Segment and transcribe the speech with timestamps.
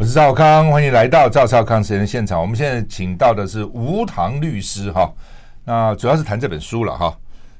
[0.00, 2.40] 我是赵康，欢迎来到赵少康时间现场。
[2.40, 5.12] 我们现在请到的是无糖律师哈，
[5.64, 7.12] 那主要是谈这本书了哈，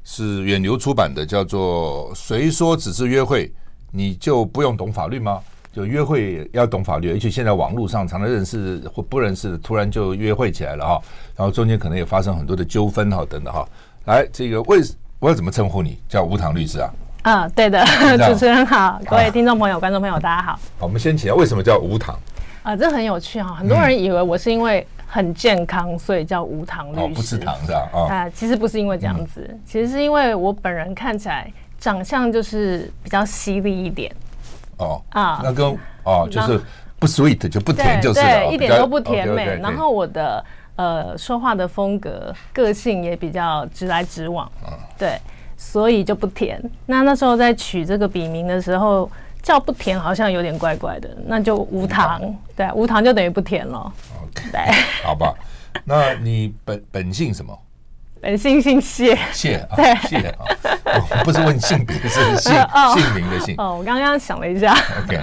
[0.04, 3.52] 是远流出版的，叫做《谁说只是约会
[3.90, 5.40] 你就不用懂法律吗？
[5.72, 11.02] 就约会要懂法律，而且现在网络上常常认识或不认识的，突然就约会起来了哈，
[11.34, 13.68] 然后中间可能也发生很多的纠纷哈等等哈。
[14.04, 14.78] 来，这个为
[15.18, 15.98] 我要怎么称呼你？
[16.08, 16.88] 叫无糖律师啊？
[17.22, 17.84] 啊、哦，对的，
[18.26, 20.52] 主持人好，各位听众朋友、啊、观众朋友，大家好。
[20.52, 22.16] 好，我们先请教为什么叫无糖？
[22.62, 27.00] 啊，这很有趣哈，很多人以为我是因为很健康，嗯、所以叫无糖律师。
[27.02, 28.06] 哦，不吃糖的啊、哦？
[28.08, 34.10] 啊，其实不是因为这样子，嗯、其实是因为我本人看起来长相就是比较犀利一点。
[34.78, 36.60] 哦啊，那跟哦就是
[37.00, 39.58] 不 sweet 就不甜就是了，对，一点都不甜美。
[39.60, 40.44] 然后我的
[40.76, 45.18] 呃说话的风格、个性也比较直来直往，嗯，对。
[45.58, 46.58] 所以就不甜。
[46.86, 49.10] 那那时候在取这个笔名的时候，
[49.42, 52.22] 叫不甜好像有点怪怪的，那就无糖。
[52.56, 53.92] 对，无糖就等于不甜了。
[54.22, 54.60] OK，对，
[55.02, 55.34] 好吧。
[55.84, 57.58] 那你本本姓什么？
[58.20, 59.16] 本姓姓谢。
[59.32, 60.44] 谢，对，谢啊。
[61.24, 62.52] 不是问性别， 是姓
[62.94, 63.54] 姓名的姓。
[63.58, 64.72] 哦，我刚刚想了一下。
[65.04, 65.20] OK，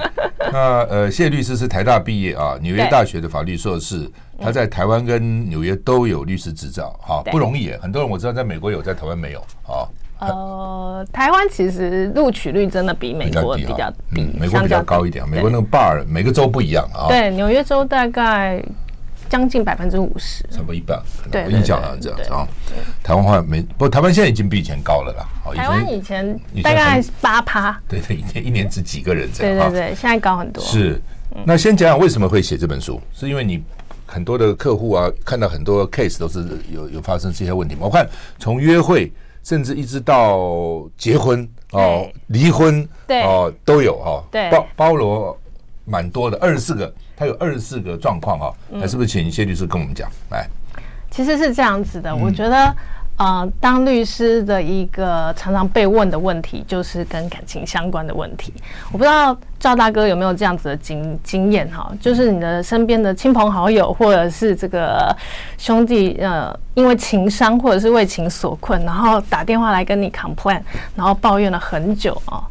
[0.51, 4.09] 那呃，谢律师是台大毕业啊，纽约大学的法律硕士。
[4.39, 7.71] 他在台湾跟纽约都有律师执照，哈，不容易。
[7.81, 9.87] 很多人我知道在美国有，在台湾没有啊。
[10.27, 15.27] 呃，台湾其实录取率真的比美国比较低，嗯，美国比较高一点。
[15.27, 17.07] 美国那个 bar 每个州不一样啊。
[17.07, 18.63] 对，纽约州大概
[19.29, 21.01] 将近百分之五十，差不多一半。
[21.31, 22.47] 对，我印象好像这样子啊。
[23.03, 25.53] 台湾话没，不过台湾现在已经比以前高了啦。
[25.53, 29.71] 台湾以前大概八趴，对对，一年一年只几个人这样。
[29.71, 30.63] 对对对，现在高很多。
[30.63, 31.01] 是，
[31.45, 33.61] 那先讲讲为什么会写这本书，是因为你
[34.05, 37.81] 很多的客户啊，看到很多 case 都是有有发生这些问题吗？
[37.83, 38.07] 我看
[38.39, 39.11] 从约会。
[39.45, 42.85] 甚至一直到结婚哦，离婚
[43.23, 45.37] 哦都有哈，包包罗
[45.85, 50.09] 蛮多的，二十四个，他有二十四个状况哈，那是不是请谢律师跟我们讲？
[50.31, 50.45] 来？
[51.09, 52.75] 其实是这样子的，我觉得。
[53.17, 58.53] 呃，当律师的一个常常被问的问题，就是跟感情相关的问题。
[58.91, 59.33] 我不知道
[59.65, 65.11] 赵大哥有没有这样子的经经验哈，就是你的身边的亲朋好友，或者是这个
[65.57, 70.61] 兄弟，呃，因为情伤或者是为情所困，然后打电话来跟你 complain，
[70.95, 72.43] 然后抱怨了很久啊。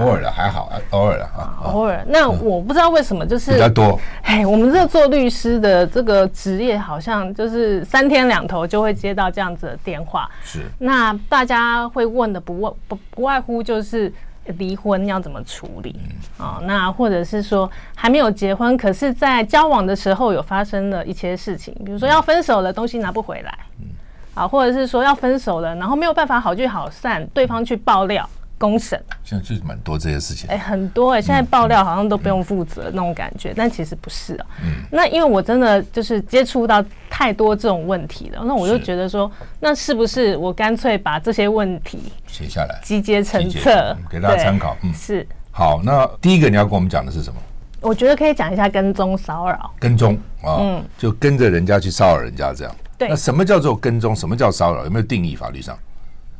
[0.00, 2.04] 偶尔的还好，偶尔的啊，偶尔。
[2.08, 3.96] 那我不知道为什么，就是比较多。
[4.22, 10.28] 哎，我们这做律师的这个职业，好像就是三天两头就会接到这样子的电话。
[10.42, 10.62] 是。
[10.78, 14.12] 那大家会问的不问不不外乎就是
[14.58, 15.94] 离婚要怎么处理
[16.38, 16.60] 啊？
[16.64, 23.58] 那或者是说还没有结婚，可是在交往的时候有发生了一些事情，比如说要分手了，东西拿不回来。
[23.80, 23.88] 嗯。
[24.34, 28.28] 啊，或者是说要分手了，然后没有办法好聚好散，对方去爆料。
[28.62, 34.46] 公审，现在就是蛮多这些事情，哎，很多哎，现在爆料好像都不用负责那种感觉，但其实不是啊。
[34.62, 39.28] 嗯，那因为我真的就是接触到太多这种问题了，那我就觉得说，
[39.58, 44.76] 那是不是我干脆把这些问题写下来，集结成册，给大家参考。
[44.84, 45.26] 嗯，是。
[45.50, 47.40] 好，那第一个你要跟我们讲的是什么？
[47.80, 49.74] 我觉得可以讲一下跟踪骚扰。
[49.80, 52.72] 跟踪啊，嗯，就跟着人家去骚扰人家这样。
[52.96, 53.08] 对。
[53.08, 54.14] 那什么叫做跟踪？
[54.14, 54.84] 什么叫骚扰？
[54.84, 55.34] 有没有定义？
[55.34, 55.76] 法律上？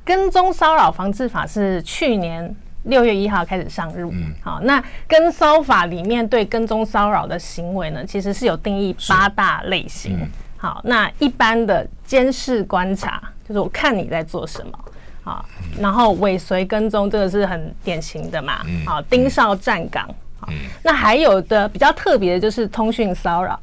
[0.04, 2.54] 跟踪骚扰防治法是去年
[2.84, 4.10] 六月一号开始上路。
[4.12, 10.18] 嗯，好，那跟骚法里面对跟踪骚扰的行为呢，其实是有定义八大类型。
[10.20, 14.78] 嗯、好，那一般的监视观察，就是我看你在做什么，
[15.22, 15.44] 好，
[15.78, 18.62] 然后尾随跟踪，这个是很典型的嘛。
[18.66, 20.08] 嗯，好，盯梢站岗。
[20.40, 20.48] 好，
[20.82, 23.56] 那还有的比较特别的就是通讯骚扰，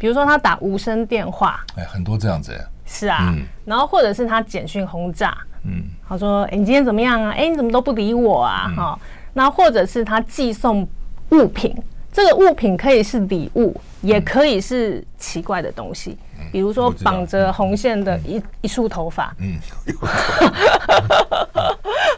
[0.00, 2.52] 比如说他打无声电话，哎，很多这样子。
[2.84, 5.36] 是啊，嗯、然后或者是他简讯轰炸。
[5.64, 7.30] 嗯，他说：“哎，你今天怎么样啊？
[7.32, 8.70] 哎，你怎么都不理我啊？
[8.76, 8.98] 哈，
[9.32, 10.86] 那或者是他寄送
[11.30, 11.74] 物品，
[12.12, 16.18] 这个物品可以是礼物，也可以是奇怪的东西，
[16.52, 19.34] 比如说绑着红线的一一束头发。
[19.38, 19.58] 嗯，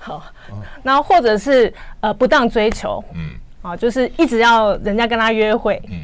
[0.02, 0.22] 好，
[0.82, 3.30] 然后或者是呃不当追求，嗯，
[3.62, 6.00] 啊，就是一直要人家跟他约会，嗯，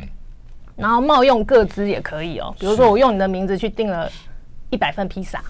[0.76, 4.08] 然后冒用各资也可以哦，比如说我用你的名字去订了
[4.70, 5.42] 一百份披萨。”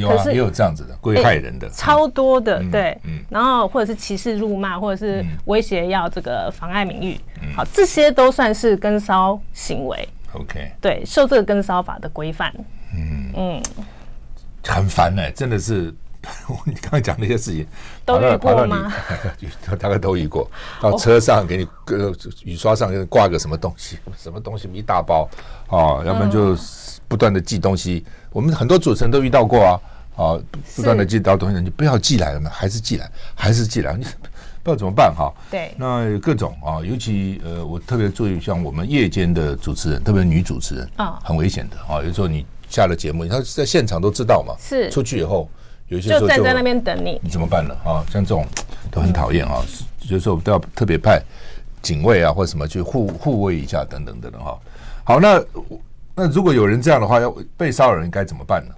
[0.00, 3.20] 有啊，也有这样子的，会害人的，超多的，对，嗯。
[3.28, 7.20] 然后或者是歧视、辱骂，或者是威胁要这个妨碍名誉，
[7.54, 10.08] 好，这些都算是跟骚行为。
[10.32, 12.52] OK，对，受这个跟骚法的规范。
[12.96, 13.32] 嗯。
[13.36, 13.62] 嗯，
[14.64, 15.94] 很烦哎，真的是，
[16.66, 17.66] 你刚才讲那些事情
[18.04, 18.92] 都遇过吗？
[19.78, 20.48] 大概都遇过，
[20.80, 22.14] 到车上给你个
[22.44, 25.28] 雨刷上给你挂个什么东西，什么东西一大包
[25.68, 26.56] 啊，要不然就
[27.08, 28.04] 不断的寄东西。
[28.32, 29.80] 我们很多主持人都遇到过啊，
[30.20, 30.38] 啊，
[30.76, 34.04] 不断的寄到东西，你不要寄来了嘛，还是寄来，还是寄来，你
[34.62, 35.32] 不知道怎么办哈。
[35.50, 42.04] 对，那各种啊，尤其呃，我特别注意像我们夜间的主持人，特别女主持人啊，很危险的啊。
[42.04, 45.48] 有时候你下了节目，他在现场都知道嘛，是出去以后，
[45.88, 47.74] 有些时候就站在那边等你，你怎么办呢？
[47.82, 48.46] 啊，像这种
[48.90, 49.64] 都很讨厌啊，
[50.10, 51.18] 有时候都要特别派
[51.80, 54.58] 警卫啊或者什么去护护卫一下等等等等哈。
[55.02, 55.42] 好，那
[56.14, 58.74] 那如果有人这样的话，要被骚扰人该怎么办呢？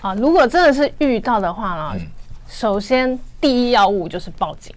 [0.00, 2.06] 啊，如果真的是遇到的话呢，嗯、
[2.48, 4.74] 首先第一要务就是报警，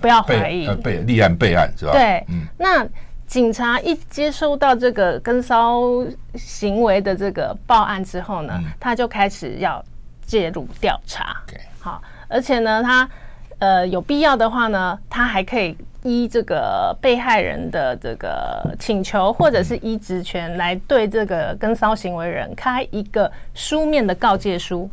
[0.00, 1.92] 不要怀疑，备立案备案是吧？
[1.92, 2.86] 对，嗯，那
[3.26, 5.80] 警察一接收到这个跟骚
[6.34, 9.84] 行为的这个报案之后呢，嗯、他就开始要
[10.24, 11.36] 介入调查。
[11.80, 13.08] 好，而且呢，他
[13.58, 15.76] 呃有必要的话呢，他还可以。
[16.06, 24.88] 依这个被害人的这个请求，或者是依职权来对这个跟骚行为人开一个书面的告诫书。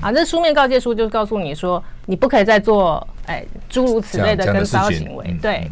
[0.00, 5.36] 啊，这书面告诫书就告诉你说，你不可以再做哎诸如此类的跟骚行为。
[5.40, 5.70] 对。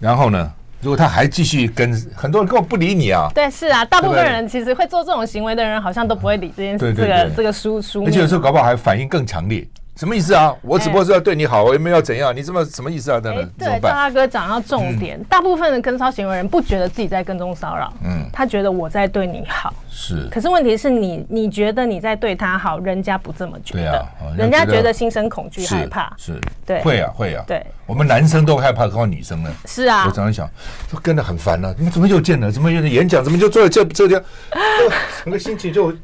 [0.00, 3.28] 然后呢，如果他还继续跟，很多人根本不理你啊。
[3.32, 6.92] 对，是啊，大部分人其实会做这种行为的人，好像都不会理这件事。
[6.92, 9.64] 这个这个书书，而且有时候搞不好还反应更强烈。
[9.94, 10.54] 什么意思啊？
[10.62, 12.34] 我只不过是要对你好，我也没有要怎样。
[12.34, 13.20] 你这么什么意思啊？
[13.20, 15.22] 等等，对，赵大哥讲到重点。
[15.24, 19.72] 大部分的跟骚行为人不觉得自己在跟踪骚扰，嗯，他觉得我在对你好。
[19.90, 20.26] 是。
[20.30, 23.82] 可是问题是你，你觉得你在对他好，人家不这么觉得。
[23.82, 26.10] 对啊，人家觉得心生恐惧、害怕。
[26.16, 26.40] 是。
[26.64, 26.80] 对。
[26.80, 27.44] 会啊，会啊。
[27.46, 27.64] 对。
[27.84, 29.50] 我们男生都害怕，何况女生呢？
[29.66, 30.06] 是啊。
[30.06, 30.48] 我常常想，
[30.90, 31.72] 就跟着很烦了。
[31.76, 32.50] 你们怎么又见了？
[32.50, 33.22] 怎么又演讲？
[33.22, 34.24] 怎么就坐在这这边？
[35.22, 35.94] 整个心情就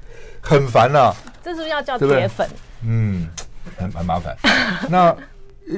[0.43, 1.17] 很烦了。
[1.43, 2.47] 这是不是要叫铁粉？
[2.85, 3.27] 嗯。
[3.77, 4.37] 很很麻烦，
[4.89, 5.15] 那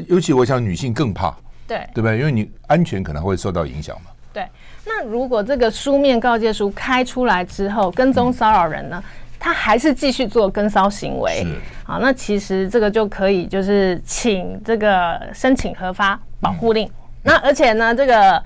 [0.06, 1.34] 尤其我想女性更怕，
[1.66, 2.18] 对对不对？
[2.18, 4.10] 因为你安全可能会受到影响嘛。
[4.32, 4.46] 对，
[4.86, 9.10] 那如果这个书面告诫书开出来之后，跟踪骚扰人呢，嗯、
[9.40, 16.86] 他还是继续做跟骚行为，是好，那其实这个就可以就是请这个申请核发保护令。
[16.86, 16.92] 嗯、
[17.24, 18.40] 那而且呢，这个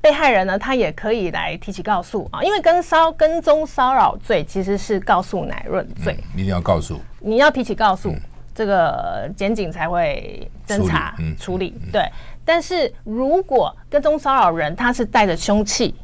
[0.00, 8.14] 被害人呢，他也可以来提起告诉啊，因为跟骚跟踪骚扰罪其实是告诉乃论罪，嗯，一定要告诉，你要提起告诉。
[8.56, 12.02] 嗯这个检警才会侦查处理，对。
[12.42, 15.94] 但是如果跟踪骚扰人他是带着凶器、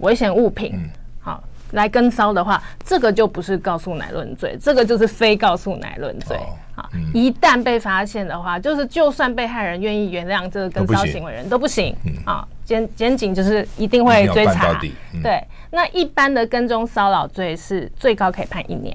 [0.00, 0.90] 危险物品，嗯、
[1.20, 6.36] 好来跟骚的话，这个就不是告诉乃论罪，这个就是非告诉乃论罪。
[6.36, 11.96] 哦、好，嗯、一旦被发现的话，就是就算被害人愿意原谅这个跟骚行为人都不行。
[12.26, 14.78] 啊，检检警就是一定会追查。
[15.14, 18.94] 嗯、对，那一般的跟踪骚扰罪是最高可以判一年。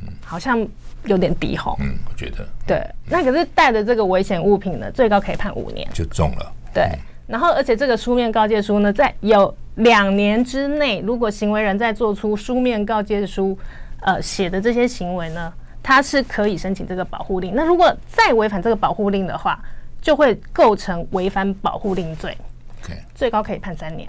[0.00, 0.66] 嗯、好像。
[1.04, 2.82] 有点低吼，嗯，我觉得对。
[3.06, 6.52] 那可是带的这个危险物品呢，最高可以判五年，就中了。
[6.74, 13.58] 对，嗯、然后而且这个书面告诫书呢，在有两年之内，如果行为人在做出书面告诫书，
[14.00, 15.52] 呃，写的这些行为呢，
[15.82, 17.54] 他是可以申请这个保护令。
[17.54, 19.58] 那如果再违反这个保护令的话，
[20.02, 22.36] 就会构成违反保护令罪。
[22.82, 24.08] OK，最高可以判三年。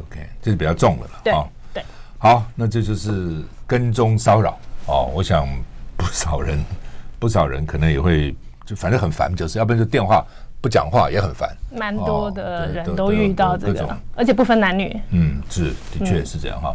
[0.00, 1.20] OK，这是比较重的了。
[1.24, 1.82] 对、哦、对，
[2.18, 5.48] 好，那这就是跟踪骚扰哦，我想。
[5.96, 6.62] 不少人，
[7.18, 10.24] 不少人可能也会就反正很烦，就是要不然就电话
[10.60, 11.48] 不讲话也很烦。
[11.74, 14.94] 蛮多的人都遇到这个，而且不分男女。
[15.10, 16.74] 嗯，是的确是这样哈。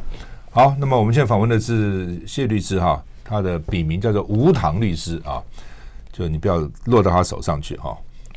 [0.51, 5.41] 好，那么我们现在访问的是谢律师哈，他的笔名叫做无糖律师啊，
[6.11, 7.95] 就你不要落到他手上去哈。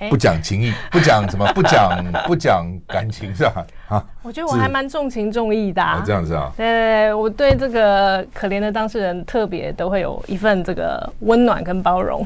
[0.09, 3.67] 不讲情义， 不讲什么，不讲不讲感情是吧？
[3.89, 5.83] 啊，我觉得我还蛮重情重义的。
[5.83, 6.53] 啊，这样子啊？
[6.57, 12.25] 对对对，我对这个可怜的当事人特别都会有一份这个温暖跟包容。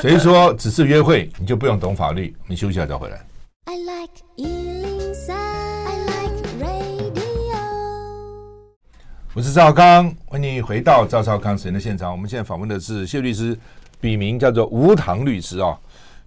[0.00, 2.34] 所以说，只是约会，你就不用懂法律。
[2.46, 3.18] 你休息一下再回来。
[3.66, 7.56] I like 103, I like radio。
[9.32, 12.10] 我是赵康，欢迎回到赵少康时间的现场。
[12.10, 13.56] 我们现在访问的是谢律师，
[14.00, 15.78] 笔名叫做无糖律师啊。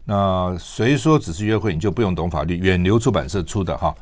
[0.10, 2.58] 那谁说只是约会你就不用懂法律？
[2.58, 3.96] 远流出版社出的哈。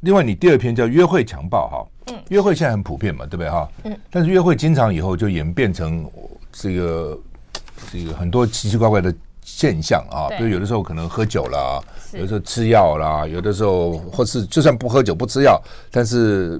[0.00, 1.86] 另外，你第二篇叫约会强暴哈。
[2.06, 2.18] 嗯。
[2.30, 3.68] 约会现在很普遍嘛，对不对哈？
[3.82, 3.94] 嗯。
[4.10, 6.10] 但是约会经常以后就演变成
[6.50, 7.18] 这个
[7.92, 10.32] 这个很多奇奇怪怪的现象啊。
[10.38, 11.78] 比如有的时候可能喝酒啦，
[12.14, 16.58] 有的时候吃药啦，有的时候或是就算不喝酒不吃药，但是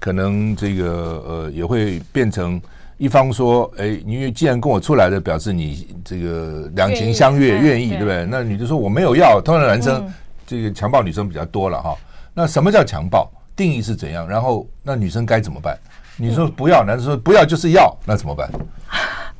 [0.00, 2.60] 可能这个呃也会变成。
[3.00, 8.26] 一方说：“哎，你既然跟我出来了，表示你这个两情相悦，愿意，对不对？
[8.26, 10.06] 那女的说我没有要，通常男生
[10.46, 11.96] 这个强暴女生比较多了哈。
[12.34, 13.26] 那什么叫强暴？
[13.56, 14.28] 定义是怎样？
[14.28, 15.74] 然后那女生该怎么办？
[16.18, 18.50] 你说不要，男生说不要就是要，那怎么办？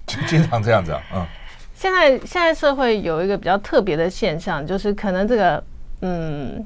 [0.07, 1.03] 就 经常这样子啊。
[1.15, 1.27] 嗯，
[1.75, 5.63] 现在现在社会有一个比较特别的现象，就是可能这个
[6.01, 6.65] 嗯，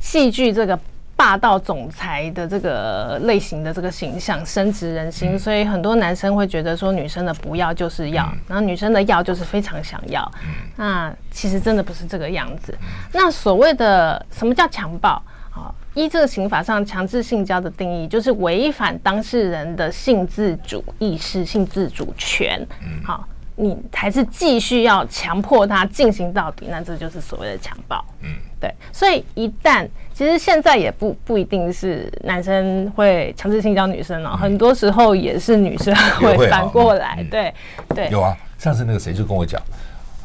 [0.00, 0.78] 戏剧这个
[1.16, 10.28] 霸道总裁的这个类型的这个形象深植人心，嗯、所以很多男生会觉得说女生的不要就是要，嗯、然后女生的要就是非常想要。
[10.44, 12.76] 嗯、那其实真的不是这个样子。
[12.80, 15.22] 嗯、那所谓的什么叫强暴？
[15.50, 22.60] 好，依这个刑法上强制性交的定义，就是违反当事人的性自主意识、性自主权。
[22.82, 23.28] 嗯，好。
[23.56, 28.04] 你还是继续要强迫他进行到底，那这就是所谓的强暴。
[28.22, 28.28] 嗯，
[28.58, 28.68] 对。
[28.92, 37.16] 所以一旦其实现在也不不一定是男生会强制性交女生哦，嗯、很多时候也是女生 会反过来。
[37.18, 37.54] 嗯、对
[37.88, 38.08] 对。
[38.10, 39.60] 有啊，上次那个谁就跟我讲，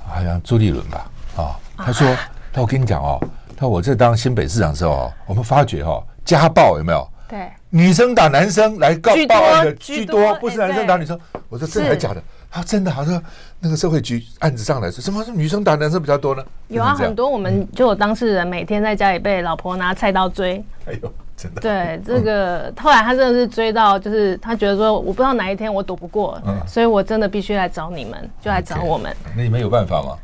[0.08, 3.20] 好像朱立伦吧，啊，他说，啊、他我跟你讲哦，
[3.58, 7.08] 他我在当新北市长的时候，我们发觉哈家暴有没有？
[7.28, 7.50] 对。
[7.72, 11.20] 女生打男生来告报案的居多，不是男生打女生。
[11.50, 12.24] 我说真的假的？
[12.52, 13.22] 啊，真的，好像
[13.60, 16.44] 那个社会局案子上来说，什么是女生打男生比较多呢？
[16.68, 20.64] 有啊，很多我们就有当事人每天在家里被老婆拿菜刀追。
[20.86, 21.62] 哎呦，真的。
[21.62, 29.16] 对，这个后来他真的是追到，就是他觉得说，我不知道哪一天我躲不过，所以我真的必须来找你们，就来找我们。
[29.36, 30.18] 那你们有办法吗？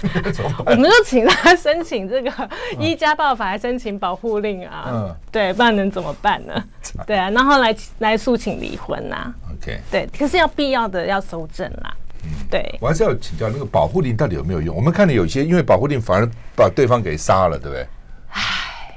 [0.66, 2.32] 我们就请他申请这个
[2.78, 6.64] 依家暴法来申请保护令啊，嗯，对，不然能怎么办呢？
[7.06, 9.32] 对啊，然后来来诉请离婚呐。
[9.52, 11.94] OK，对，可是要必要的要搜证啦。
[12.24, 14.74] 嗯，对，我还是要请教那个保护令到底有没有用？
[14.76, 17.86] 我们看到有些因为保护令反而把对方给杀了，对不对？
[18.30, 18.94] 唉，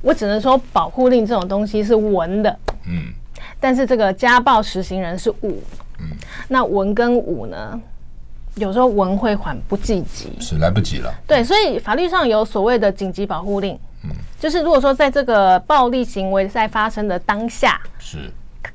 [0.00, 3.12] 我只能说保护令这种东西是文的，嗯，
[3.58, 5.62] 但是这个家暴实行人是武，
[6.00, 6.08] 嗯，
[6.48, 7.80] 那文跟武呢？
[8.56, 11.12] 有时候文会缓不积极，是来不及了。
[11.26, 18.30] 对，所以法律上有所谓的紧急保护令，嗯，就是如果说在这个暴力行为在发生的当下，是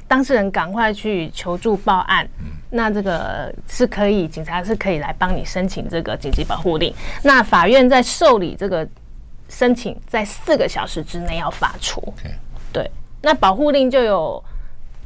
[0.08, 6.94] 当事人赶快去求助报案，嗯，那这个是可以，警察是可以来帮你申请这个紧急保护令。
[7.22, 8.88] 那法院在受理这个
[9.48, 12.02] 申请，在四个小时之内要发出。
[12.18, 12.32] Okay.
[12.74, 12.90] 对，
[13.22, 14.44] 那保护令就有。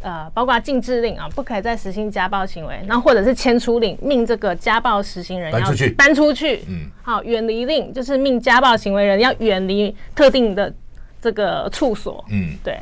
[0.01, 6.65] 呃，包括禁制令啊，不可以再实行家暴行为，那或者是迁出令，命这个家暴实行人要搬出去，搬出去。
[6.67, 10.73] 嗯，好，远离令就是命家暴行为人要远离特定的
[11.21, 12.25] 这个处所。
[12.29, 12.79] 嗯，对。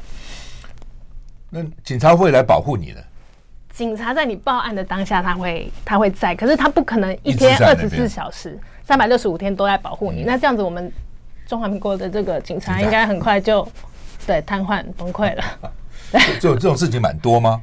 [1.49, 3.03] 那警察会来保护你的？
[3.73, 10.23] 警察在你报案的当下，他会他会在，可是他不可能一天二十四小时、三百六十五天都在保护你。
[10.23, 10.91] 嗯、那这样子，我们
[11.47, 13.67] 中华民国的这个警察应该很快就
[14.27, 15.43] 对瘫痪崩溃了。
[16.39, 17.61] 就这种事情蛮多吗？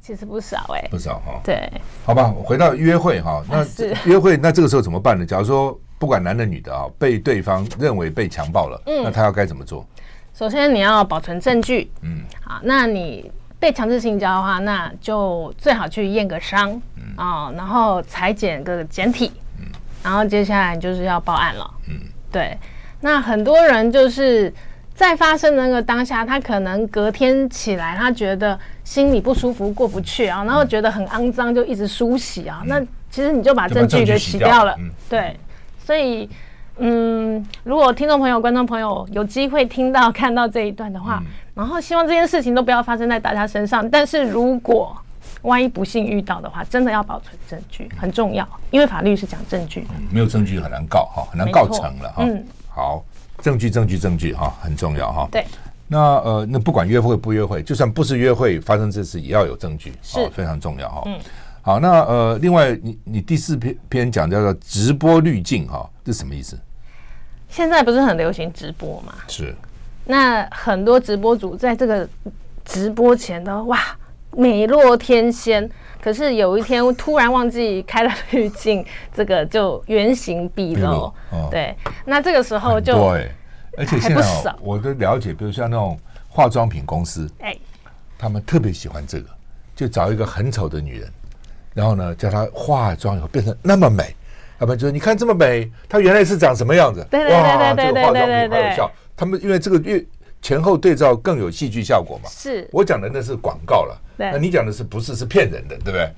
[0.00, 1.40] 其实不少哎、欸，不少哈。
[1.44, 1.70] 对，
[2.04, 3.64] 好吧，回到约会哈，那
[4.04, 5.24] 约会那这个时候怎么办呢？
[5.24, 9.86] 假如说不管男的女的啊，被对方认为被强暴了，嗯，那他要该怎么做？
[10.34, 17.14] 首先你要保存证据，嗯，好，那你被强制性交的话，那就最好去验个伤，嗯。
[17.16, 19.66] 啊，然后裁剪个检体，嗯，
[20.02, 22.00] 然后接下来就是要报案了，嗯，
[22.32, 22.58] 对，
[23.00, 24.52] 那很多人就是。
[25.02, 32.60] 在发生的那个当下，他可能隔天起来，他觉得心里不舒服，过不去啊，然后觉得很肮脏，就一直梳洗啊。
[32.62, 32.80] 嗯、那
[33.10, 34.76] 其实你就把证据给洗掉了。
[34.76, 35.36] 掉嗯、对，
[35.84, 36.30] 所以
[36.76, 43.90] 嗯，如果听众朋友、观众朋友有机会听到、看到这一段的话，嗯、然后希望这件事情都不要发生在大家身上。
[43.90, 44.96] 但是如果
[45.42, 52.22] 万一不幸遇到的话，真的要保存证据，很重要，因为法律是讲证据的、嗯，没有证据很难告哈，很难告成了哈。
[52.24, 53.04] 嗯，好。
[53.42, 55.28] 证据，证据，证据，哈，很重要哈。
[55.30, 55.44] 对，
[55.88, 61.02] 那呃，那不管约会不约会，就算不是约会发生这事，也要有证据，是非常重要哈。
[61.06, 61.18] 嗯，
[61.60, 66.58] 好，那呃，另外，你你第四篇篇讲叫做直播滤镜哈，这是什么意思？
[67.48, 69.12] 现在不是很流行直播吗？
[69.28, 69.54] 是。
[70.04, 72.08] 那很多直播主在这个
[72.64, 73.78] 直播前都哇
[74.36, 75.68] 美若天仙，
[76.02, 78.84] 可是有一天突然忘记开了滤镜，
[79.14, 81.12] 这个就原形毕露。
[81.30, 83.30] 哦、对，那这个时候就对，
[83.76, 85.98] 而且现在、哦、我的了解，比如像那种
[86.28, 87.56] 化妆品公司，哎，
[88.18, 89.26] 他们特别喜欢这个，
[89.76, 91.10] 就找一个很丑的女人，
[91.74, 94.14] 然后呢叫她化妆以后变成那么美，
[94.60, 97.06] 要不然就说你看这么美，她原来是长什么样子？
[97.10, 98.90] 对对对对对对对，这个化妆品好有效。
[99.14, 100.02] 他们因为这个越
[100.42, 102.28] 前后对照更有戏剧效果嘛。
[102.28, 103.96] 是我讲的那是广告了。
[104.18, 106.12] 那你讲的是不是是骗人的，对不对？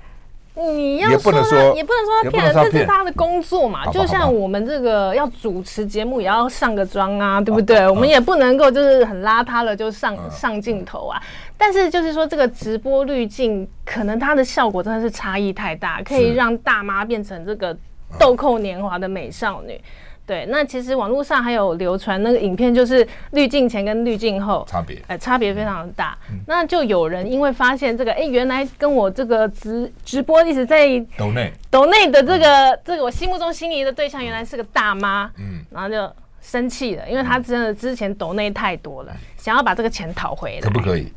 [0.57, 3.90] 你要说，也不能说他骗人，这是他的工作嘛。
[3.90, 7.88] 就像我们这个要主持节目，也要上个妆啊，对不对？
[7.88, 11.21] 我们也不能够就是很邋遢了就上上镜头啊。
[11.57, 17.76] 但是就是说，这个直播滤镜，可能它的效果真的是差异太大，可以让大妈变成这个
[18.16, 19.81] 豆蔻年华的美少女。
[20.26, 26.16] 对，那其实网络上还有流传那个影片，就是滤镜前跟滤镜后差别，哎，差别非常的大。
[26.31, 30.88] 嗯、那就有人因为发现这个，哎，原来跟我这个直直播一直在
[31.19, 41.12] 抖内抖内的这个、嗯、这个我心目中心仪的对象，原来是个大妈，嗯，然后就生气了，因为他真的之前抖内太多了，想要把这个钱讨回来，可不可以？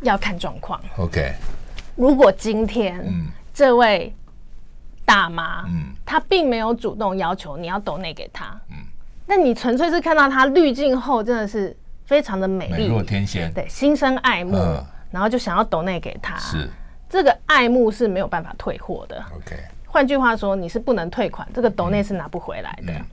[0.00, 0.80] 要看状况。
[0.96, 1.32] OK，
[1.96, 4.12] 如果今天、嗯、这位
[5.12, 8.76] 大妈，嗯，她并没有主动要求你要抖内给她，嗯，
[9.26, 11.76] 那你纯粹是看到她滤镜后真的是
[12.06, 16.66] 非常的美丽，美若天仙，对，心生爱慕，嗯、然后就想要抖内给她，是。
[17.10, 19.22] 这个爱慕是没有办法退货的。
[19.36, 19.54] OK，
[19.86, 22.92] 换句话说，你是不能退款，这个抖内是拿不回来的。
[22.94, 23.04] 嗯。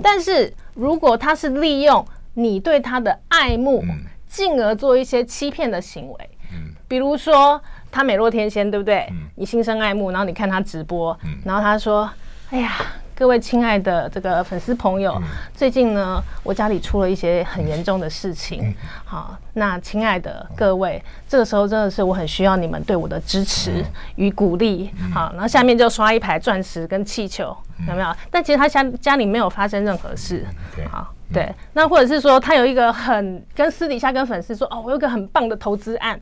[0.00, 3.82] 但是如果他是利用你对他的爱慕，
[4.28, 9.06] 进而做一些欺骗的行为，嗯，比如说他美若天仙，对不对？
[9.10, 12.08] 嗯，你心生爱慕，然后你看他直播，嗯，然后他说
[12.50, 12.72] ：“哎呀，
[13.14, 15.20] 各位亲爱的这个粉丝朋友，
[15.54, 18.74] 最近呢，我家里出了一些很严重的事情。
[19.04, 23.84] 好，那亲爱的各位，这个时候真的是我很需要你们对我的支持
[24.16, 24.90] 与鼓励。
[25.12, 28.12] 好，然后下面就刷一排钻石跟气球。”有没有？
[28.28, 30.44] 但其实他家家里没有发生任何事。
[30.90, 31.48] 好，对。
[31.72, 36.20] 那或者是说，他有一个很跟私底下跟粉丝说，哦，我有个很棒的投资案。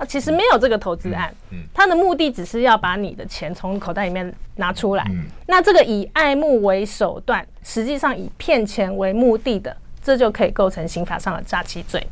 [0.00, 1.30] 啊，其实没有这个投资案。
[1.74, 5.04] 他的目的只是要把你的钱从口袋里面拿出来。
[5.46, 12.04] 那这个以爱慕为手段，实际上以骗钱为目的的，这就可以构成刑法上的诈欺罪。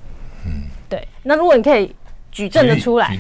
[0.45, 1.09] 嗯对。
[1.23, 1.95] 那如果你可以
[2.30, 3.18] 举证的出来，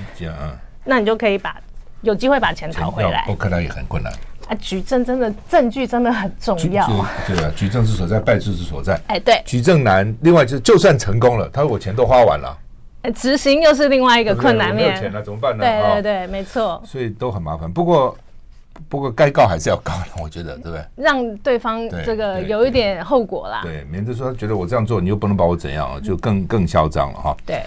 [0.84, 1.58] 那你就可以把
[2.02, 3.24] 有机会把钱讨回来。
[3.26, 4.12] 我看到也很困难。
[4.48, 6.86] 啊，举证真的证据真的很重要。
[7.26, 8.94] 对啊，举证之所在，败诉之所在。
[9.06, 10.14] 哎、欸，对，举证难。
[10.20, 12.56] 另外就是，就算成功了，他说我钱都花完了，
[13.14, 14.88] 执行又是另外一个困难面。
[14.88, 15.64] 没有钱了怎么办呢？
[15.64, 16.82] 对对对，哦、没错。
[16.84, 17.70] 所以都很麻烦。
[17.72, 18.16] 不过，
[18.88, 20.84] 不过该告还是要告的，我觉得，对不对？
[20.96, 23.60] 让对方这个有一点后果啦。
[23.62, 27.36] 对，免得说他觉得我这样做，你又不能把我怎样，就更更嚣张了哈。
[27.46, 27.62] 对。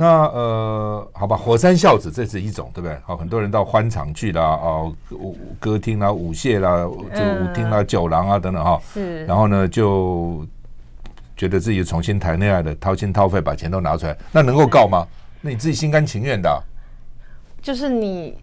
[0.00, 2.96] 那呃，好吧，火山孝子这是一种，对不对？
[3.04, 8.80] 好，很多人到欢场去啦，哦，舞歌厅啦、舞榭啦、就舞厅啦、酒廊啊等等哈。
[8.94, 9.24] 是。
[9.26, 10.46] 然后呢，就
[11.38, 15.06] 觉得自己重新谈恋爱的，掏心掏肺把钱都拿出来，那能够告吗？
[15.40, 16.58] 那你自己心甘情愿的、啊。
[17.62, 18.36] 就是你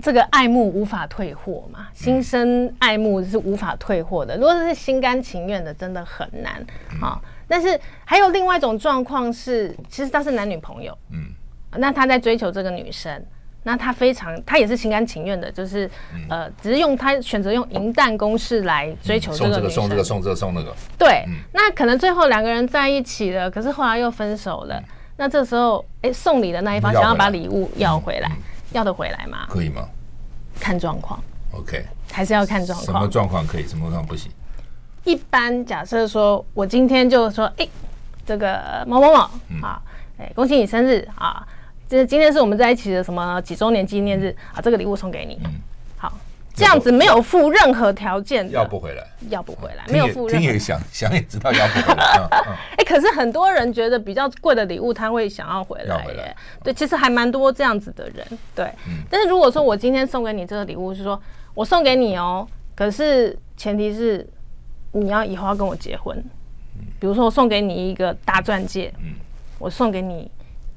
[0.00, 4.34] 这个爱慕无法退货嘛，心生爱慕是无法退货的。
[4.36, 6.64] 如果是心甘情愿的，真的很难
[7.02, 7.20] 啊。
[7.46, 11.28] 但是还有另外一种状况是，其实他是男女朋友，嗯，
[11.72, 13.22] 那他在追求这个女生，
[13.64, 24.84] 那他非常，他也是心甘情愿的，就是、嗯、呃，只是用他选择用银弹攻势来追求这个送这个送这个送这个送那个，对，嗯、那可能最后两个人在一起了，可是后来又分手了，嗯、
[25.16, 28.30] 那这时候，哎、欸，送礼的那一方想要把礼物要回来，
[28.72, 29.46] 要得回来吗？
[29.50, 29.86] 可以吗？
[30.58, 34.30] 看状况，OK，还是要看状况，什么状况可以，什么状况不行？
[35.04, 37.70] 一般假设说，我今天就说，哎、欸，
[38.24, 39.20] 这个某某某
[39.62, 39.80] 啊，
[40.18, 41.46] 哎、欸，恭喜你生日啊！
[41.88, 44.60] 这今天是我们在一起的什么几周年纪念日啊？
[44.60, 45.40] 这个礼物送给你。
[45.44, 45.54] 嗯、
[45.96, 46.12] 好，
[46.54, 50.40] 这样子没有附任何条件，要不回来，要不回来，没有附任何。
[50.40, 52.28] 听也想 想也知道要不回来。
[52.76, 56.02] 哎、可是很多人觉得比较贵的礼物他会想要回来耶。
[56.06, 58.26] 回来对，其实还蛮多这样子的人。
[58.54, 61.20] 对，嗯、但是如果说我今天送给你这个礼物，是说
[61.54, 64.26] 我送给你哦，可是前提是。
[64.92, 66.16] 你要以后要跟我结婚，
[66.98, 69.12] 比如说我送给你一个大钻戒，嗯，
[69.58, 70.28] 我送给你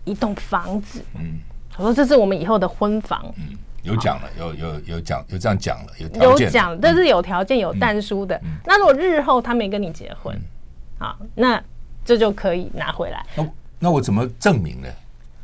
[0.03, 1.39] 一栋房子，嗯，
[1.77, 8.39] 我说这是我们以后的婚房，嗯，有讲了，有有有讲，有这样讲了，有条件，有讲，但是有条件有但书的。
[8.65, 10.35] 那如果日后他没跟你结婚，
[10.97, 11.61] 好，那
[12.03, 13.25] 这就可以拿回来。
[13.35, 13.47] 那
[13.79, 14.87] 那我怎么证明呢？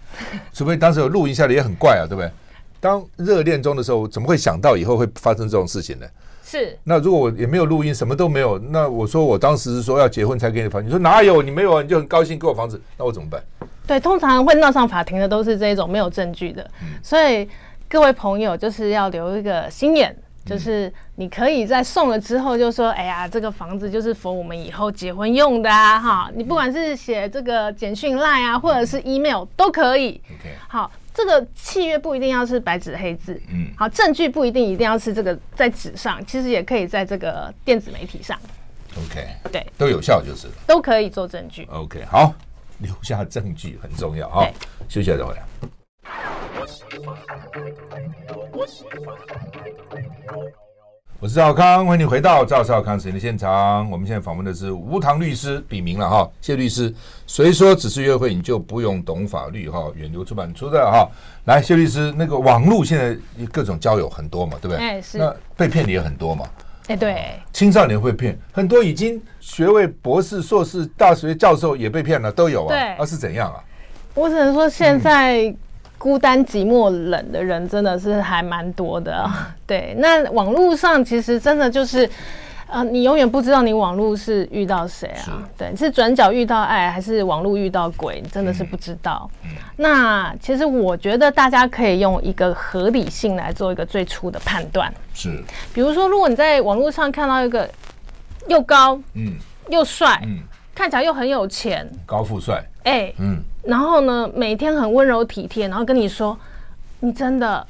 [0.51, 2.31] 除非当时有录音下来也很怪啊，对不对？
[2.79, 6.07] 当热恋中的时候，怎么会想到以后会发生这种事情呢？
[6.43, 11.41] 是，那如果我也没有录音，什么都没有，那我说我当时是说要结婚才给你房，你说哪有？
[11.41, 13.43] 你没有，你就很高兴给我房子，那我怎么办？
[13.87, 17.47] 对，通常会闹上法庭的都是这种没有证据的，嗯、所以
[17.87, 30.91] 各位朋友就是要留一个心眼，就是你可以在送了之后就说，哎呀，这个房子就是 for 我们以后结婚用的啊，哈，你不管是写这个简讯 line 啊，或者是 email 都可以，OK，好。
[31.17, 38.37] 这个契约不一定要是白纸黑字，嗯，好，证据不一定一定要是这个在纸上，其实也可以在这个电子媒体上
[38.95, 42.31] ，OK，对，都有效就是了，都可以做证据，OK，好，
[42.79, 44.53] 留下证据很重要啊，对
[44.87, 45.43] 休息一下再回来。
[51.19, 53.89] 我是赵康，欢迎你回到赵少康时间的现场。
[53.89, 56.93] 我们现在访问的是吴唐律师，笔名了哈，谢律师。
[57.25, 59.91] 谁说只是约会你就不用懂法律哈？
[59.95, 61.09] 远流出版出的哈。
[61.45, 64.77] 来，谢律师，那个网络现在各种交友很多嘛，对不对？
[64.77, 65.17] 哎，是。
[65.17, 66.47] 那被骗的也很多嘛。
[66.87, 67.39] 哎，对。
[67.53, 72.69] 青少年会骗，很多已经学位博士、硕士、大学教授也被骗了，都有啊。
[72.69, 72.79] 对。
[72.79, 73.63] 啊，是怎样啊？
[74.13, 75.57] 我只能说现在、嗯。
[75.99, 79.27] 孤单寂寞冷的人真的是还蛮多的，
[79.65, 79.95] 对。
[79.97, 82.07] 那网络上其实真的就是，
[82.69, 85.23] 呃，你永远不知道你网络是遇到谁啊？
[85.23, 88.19] 是对，是转角遇到爱，还是网络遇到鬼？
[88.21, 89.29] 你真的是不知道。
[89.77, 94.93] 那其实我觉得大家可以用一个合理性来做一个最初的判断。
[95.13, 95.41] 是，
[95.73, 97.69] 比如说，如果你在网络上看到一个
[98.49, 99.33] 又高，嗯，
[99.69, 100.39] 又帅，嗯，
[100.75, 106.37] 看起来又很有钱，高富帅，哎、欸，嗯，然后呢，每天很温柔体贴，然后跟你说，
[106.99, 107.65] 你真的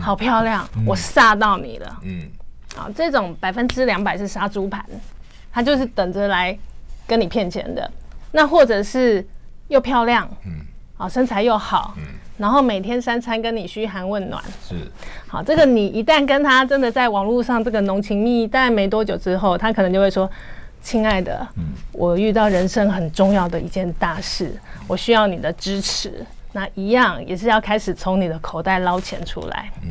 [0.00, 2.22] 好漂亮，嗯、我煞到你了，嗯。
[2.78, 4.84] 啊，这种百分之两百是杀猪盘，
[5.50, 6.56] 他就是等着来
[7.08, 7.90] 跟你骗钱的。
[8.30, 9.26] 那或者是
[9.66, 10.52] 又漂亮，嗯，
[10.96, 12.04] 啊，身材又好，嗯，
[12.36, 14.76] 然后每天三餐跟你嘘寒问暖，是。
[15.26, 20.30] 好，这个你一旦跟他真的在网络上这个浓情蜜意，但没多久之后，他可能就会说
[20.80, 24.54] ：“亲爱的，嗯，我遇到人生很重要的一件大事，
[24.86, 29.90] 我需要你的支持。”那一样也是要开始从你的口袋捞钱出来，嗯。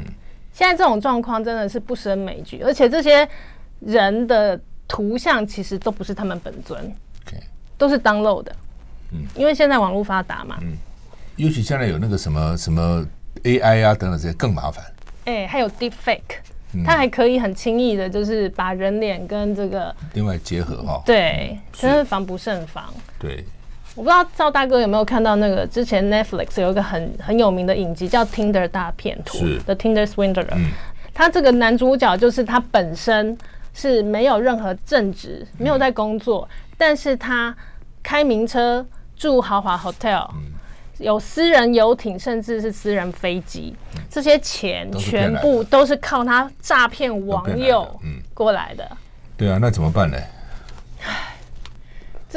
[0.58, 3.30] 现在这种状况真的是不胜枚举，而且这些
[3.82, 6.92] 人的图像其实都不是他们本尊.
[7.78, 8.56] 都是 download 的，
[9.12, 10.76] 嗯，因为现在网络发达嘛，嗯，
[11.36, 13.06] 尤其现在有那个什么什么
[13.44, 14.84] AI 啊等等这些更麻烦，
[15.26, 16.42] 哎、欸，还有 Deepfake，
[16.74, 23.46] 嗯，它还可以很轻易的，就是把人脸跟这个另外结合哈，对，真是防不胜防，对。
[23.98, 30.70] 我不知道赵大哥有没有看到那个之前 Netflix 有一个很很有名的影集叫《Tinder 大骗徒》的 Tinder Swindler，嗯，
[31.16, 33.36] 他这个男主角就是他本身
[33.74, 37.56] 是没有任何正职，没有在工作，嗯、但是他
[38.04, 40.54] 开名车住豪华 hotel，嗯、
[41.00, 48.00] 有私人游艇，甚至是私人飞机，嗯、这些钱全部都是靠他诈骗网友
[48.36, 48.88] 过来的。
[49.36, 50.18] 对啊，那怎么办呢？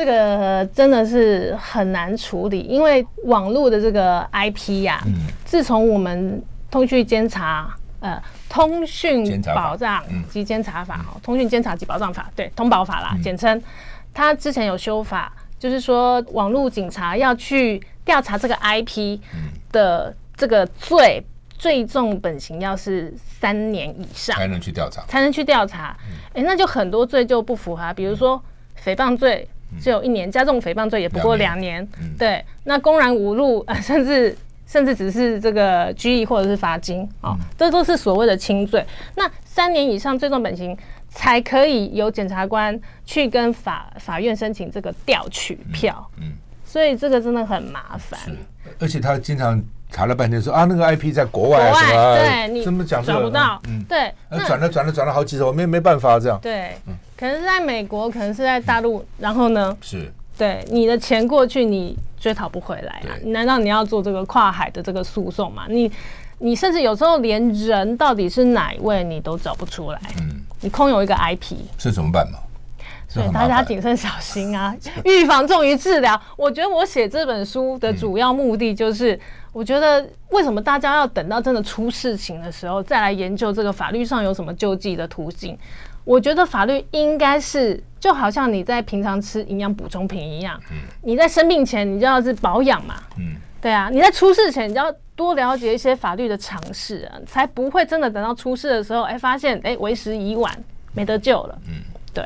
[0.00, 5.12] 这个真的是很难处理，因为网络的这个 IP 呀、啊，嗯、
[5.44, 13.62] 自从我们通讯监察呃通讯保障及监察法哈，通讯监察及保障法对通保法啦，嗯、简称，
[14.14, 19.20] 它之前有修法，就是说网络警察要去调查这个 IP
[19.70, 21.22] 的这个罪，
[21.58, 24.34] 最重本刑要是三年以上。
[24.34, 25.94] 才能去调查，才能去调查，
[26.32, 28.42] 哎、嗯，那就很多罪就不符合，比如说
[28.82, 29.46] 诽谤罪。
[29.78, 31.86] 只有一年，加重诽谤罪也不过两年。
[32.18, 34.34] 对，那公然侮辱， 呃，甚至
[34.66, 38.84] 甚至只是这个拘役或者是罚金啊，哦嗯、这都是所谓的轻罪。
[39.14, 40.76] 那三年以上最重本刑
[41.08, 46.10] 才可以由检察官去跟法法院申请这个调取票。
[46.16, 46.32] 嗯，嗯
[46.64, 48.18] 所以这个真的很麻烦。
[48.20, 48.36] 是，
[48.78, 49.62] 而且他经常。
[49.92, 52.14] 查了半天说啊，那个 IP 在国外什么？
[52.16, 53.60] 对，你怎么讲找不到？
[53.66, 54.14] 嗯，对，
[54.46, 56.38] 转了转了转了好几次，我没没办法这样。
[56.40, 56.76] 对，
[57.20, 59.76] 可能是在美国，可能是在大陆，然后呢？
[59.82, 60.10] 是。
[60.38, 63.12] 对，你的钱过去，你追讨不回来啊！
[63.24, 65.66] 难道你要做这个跨海的这个诉讼吗？
[65.68, 65.92] 你
[66.38, 70.00] 你甚至有时候连人到底是哪一位你都找不出来。
[70.18, 70.40] 嗯。
[70.62, 72.38] 你空有一个 IP，是怎么办嘛？
[73.06, 74.74] 所以大家谨慎小心啊！
[75.04, 76.18] 预防重于治疗。
[76.38, 79.20] 我觉得我写这本书的主要目的就是。
[79.52, 85.58] 我觉得为什么大家要等到真的出事情的时候再来研究这个法律上有什么救济的途径？
[86.04, 90.60] 我觉得法律应该是就好像你在平常吃营养补充品一样，
[91.02, 92.96] 你在生病前你就要是保养嘛，
[93.60, 100.50] 对啊，你在出事前你就要多了解一些法律的常识啊，才不会真的等到出事的时候，哎，发现哎为时已晚，
[100.94, 101.58] 没得救了。
[101.68, 101.82] 嗯，
[102.14, 102.24] 对。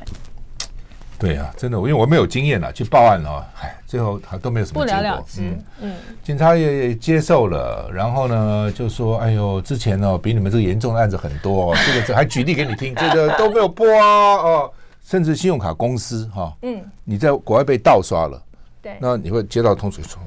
[1.18, 4.96] 对啊，真的，因为我没有经验了，去报案了，唉，最后还都没有什么结果。
[5.00, 5.40] 不了了之。
[5.42, 14.72] 嗯，嗯警察也接受了，然后呢，就说：“哎呦，之前哦，比你们这个严重的案子很多，哦， 这个这还举例给你听，这个都没有播啊，哦，
[15.04, 18.42] 甚至信用卡公司哈，哦、嗯，你在国外被盗刷了，
[18.82, 20.20] 对，那你会接到通知说，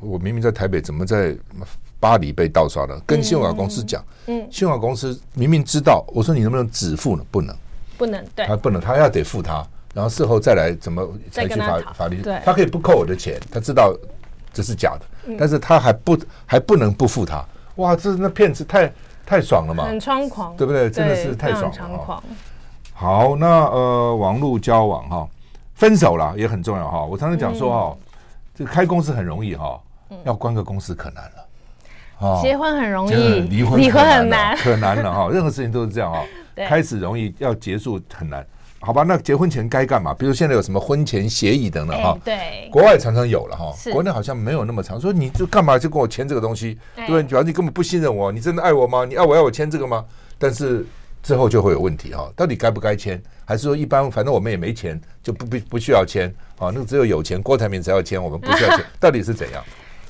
[0.00, 1.36] 我明明在台北，怎么在
[1.98, 2.98] 巴黎被盗刷了？
[3.04, 7.24] 跟信用卡公司讲，信用卡公司明明知道，我说你能不能止付呢？
[7.30, 7.56] 不能，
[7.98, 12.22] 不能，对，他不能，他要得付他。”然后事后再来怎么采取法法律？
[12.44, 13.92] 他可以不扣我的钱，他知道
[14.52, 17.44] 这是假的，嗯、但是他还不还不能不付他。
[17.76, 18.92] 哇，这那骗子太
[19.24, 20.90] 太爽了嘛，很猖狂，对不对？
[20.90, 22.22] 真的是太爽了。
[22.92, 25.28] 好，那呃，网络交往哈，
[25.74, 27.02] 分手了也很重要哈。
[27.02, 27.98] 我常常讲说哈，嗯、
[28.54, 29.80] 这个开公司很容易哈，
[30.24, 31.46] 要关个公司可难了。
[32.18, 35.30] 哦，结婚很容易，离婚离婚很难，可难了哈。
[35.32, 36.22] 任何事情都是这样哈，
[36.54, 38.46] 对开始容易，要结束很难。
[38.82, 40.14] 好吧，那结婚前该干嘛？
[40.14, 42.16] 比如现在有什么婚前协议等等哈？
[42.24, 44.98] 对，国外常常有了哈，国内好像没有那么长。
[44.98, 46.78] 说你就干嘛就跟我签这个东西？
[46.96, 47.22] 对不对？
[47.22, 49.04] 主要你根本不信任我，你真的爱我吗？
[49.04, 50.02] 你爱我要我签这个吗？
[50.38, 50.86] 但是
[51.22, 53.22] 之后就会有问题哈，到底该不该签？
[53.44, 56.72] 还是说一般反正我们也没钱，就不必不需要签啊？
[56.74, 59.62] 那只有有钱郭台铭才要签，我们不需要签， 到底是怎样？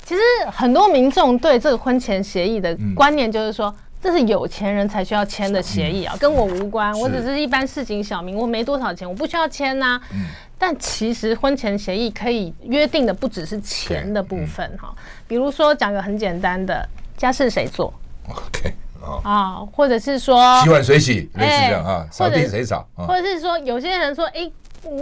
[0.05, 3.75] 其实很多民众对这个婚前协议的观念就是说。
[4.01, 6.91] 这是有钱人才需要签的协议啊，跟我无关。
[6.99, 10.01] 我只是一般市井小民，我没多少钱，我不需要签呐、啊。
[10.13, 10.25] 嗯、
[10.57, 16.83] 但其实婚前协议可以约定的不只是钱的部分哈，嗯、比如说讲个很简单的，
[17.15, 17.93] 家事谁做
[18.27, 18.73] ？OK
[19.23, 22.87] 啊、哦，或者是说洗碗谁洗，类似这样啊，扫地谁扫？
[22.95, 24.49] 或者是说有些人说，哎，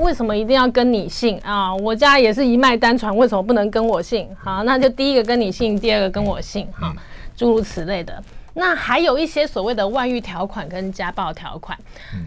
[0.01, 1.73] 为什么一定要跟你姓啊？
[1.73, 4.27] 我家也是一脉单传，为什么不能跟我姓？
[4.43, 6.93] 好，那就第一个跟你姓，第二个跟我姓哈，
[7.35, 8.21] 诸如此类的。
[8.59, 11.79] 那还有一些所谓的外遇条款跟家暴条款，
[12.13, 12.25] 嗯，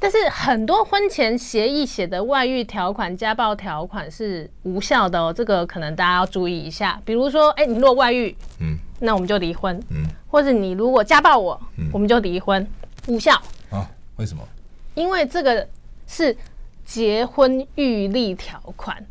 [0.00, 7.00] 但是很多婚前协议写的外遇条款、家暴条款是无效的哦，这个可能大家要注意一下。
[7.04, 12.66] 比如说，哎，你如果外遇，嗯，那我们就离婚，嗯，或者你如果家暴我，嗯，我们就离婚，
[13.06, 13.88] 无效啊？
[14.16, 14.42] 为什么？
[14.94, 15.64] 因为这个
[16.08, 16.36] 是
[16.84, 19.06] 结婚预立条款，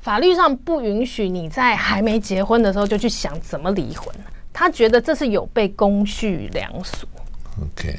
[0.00, 4.12] 法律上不允许你在还没结婚的时候就去想怎么离婚。
[4.58, 7.06] 他觉得这是有被公序良俗
[7.60, 7.94] ，OK，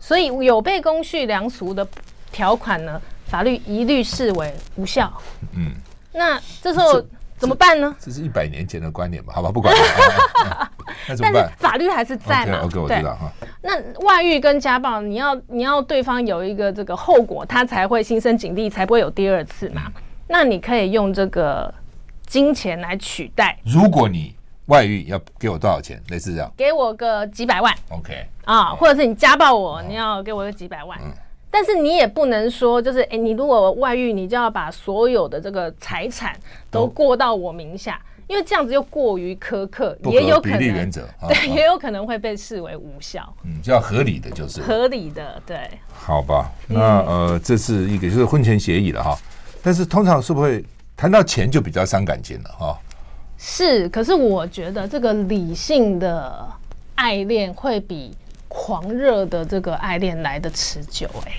[0.00, 1.86] 所以有被公序良俗的
[2.32, 5.08] 条款呢，法律一律视为无效。
[5.52, 5.70] 嗯，
[6.12, 7.00] 那这时候
[7.38, 7.94] 怎么办呢？
[8.00, 9.34] 这，这是一百年前的观点吧？
[9.36, 10.70] 好吧，不管了。
[11.06, 11.52] 那怎么办？
[11.56, 13.32] 法律还是在嘛？OK，, okay 我知道哈。
[13.62, 19.82] 那外遇跟家暴，你要你要对方有一个这个后果，他才会心生警惕，才不会有第二次嘛。
[19.86, 21.72] 嗯、那你可以用这个
[22.26, 23.56] 金钱来取代。
[23.64, 24.34] 如果你
[24.70, 26.00] 外遇要给我多少钱？
[26.08, 27.74] 类似这样，给我个几百万。
[27.90, 30.96] OK 啊，或者是你家暴我，你要给我个几百万。
[31.02, 31.12] 嗯，
[31.50, 36.38] 但是你也不能说，就是哎，你如果外遇，你就要把所有的这个财产
[36.70, 43.20] 都过到我名下，因为这样子又过于苛刻，也有可能比例原则， 对，也有可能会被视为无效。
[43.42, 45.58] 嗯，就要合理的就是合理的，对。
[45.92, 49.18] 好吧，那呃，这是一个就是婚前协议了哈，
[49.62, 50.64] 但是通常是不会
[50.96, 52.78] 谈到钱就比较伤感情了哈。
[53.42, 56.46] 是，可是我觉得这个理性的
[56.94, 58.14] 爱恋会比
[58.48, 61.32] 狂热的这个爱恋来的持久哎。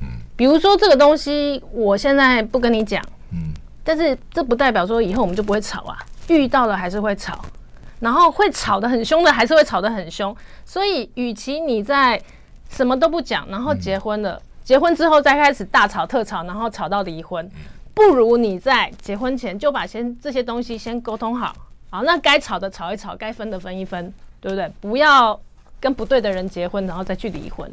[0.00, 3.54] 嗯，比如说这个东西，我现在不跟你讲，嗯，
[3.84, 7.44] 但是这不代表说以后我们就不会吵啊，遇到了还是会吵，
[8.00, 12.20] 然后会吵得很凶的还是会吵得很凶，所以与其你在
[12.68, 17.48] 什么都不讲，然后结婚了，结婚之后再开始大吵特吵，然后吵到离婚。
[17.96, 21.56] 不如你在结婚前就把先这些东西先沟通好，
[21.88, 24.70] 好，那该吵的吵一吵，该分的分一分，对不对？
[24.82, 25.40] 不要
[25.80, 27.72] 跟不对的人结婚，然后再去离婚，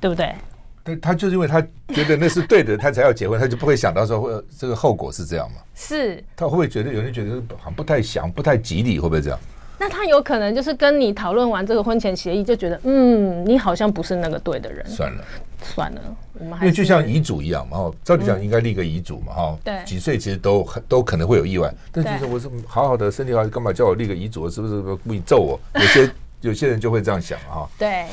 [0.00, 0.34] 对不对？
[0.82, 5.58] 对，他就是因为他觉得那是对的，他才要结婚，他就不会想到说会这个后果是这样嘛？
[5.74, 6.24] 是。
[6.34, 9.38] 他会不会觉得有人觉得好像不太想，不太吉利，会不会这样？
[9.82, 14.86] 那他有可能就是跟你讨论完这个婚前协议，就觉得嗯，你好像不是那个对的人。
[14.86, 15.24] 算了，
[15.60, 16.00] 算了，
[16.34, 24.48] 我们还因为就像遗嘱一样嘛，哦，照理讲应该立个遗嘱嘛，哈、嗯，对，几岁其实都都可能会有意外，但是我是好好的身体好，干嘛叫我立个遗嘱？
[24.48, 25.60] 是不是故意揍我？
[25.74, 26.10] 有些
[26.42, 27.68] 有些人就会这样想哈。
[27.76, 28.06] 对，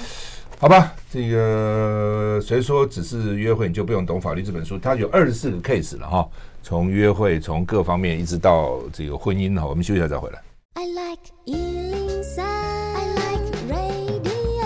[0.58, 4.80] 好吧，这个谁说只是约会你就不用懂法律这本书？
[4.80, 6.28] 它有二十四个 case 了哈，
[6.64, 10.42] 从约会从各方面一直到这个婚姻哈，我们休息一下再回来。
[10.76, 14.66] I like 103, I like radio。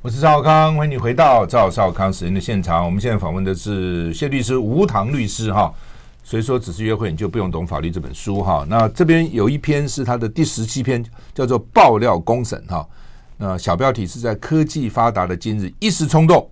[0.00, 2.84] 我是赵少康，欢迎你回到赵少康时间的现场。
[2.84, 5.72] 我们现在访问的是谢律师吴唐律师哈。
[6.22, 8.64] 所以说，只是约会你就不用懂法律这本书哈。
[8.68, 12.86] 那这边有一篇是他的第十七篇，叫做爆料公审哈。
[13.36, 16.48] 那小标题是在科技发达的今日，一时冲动，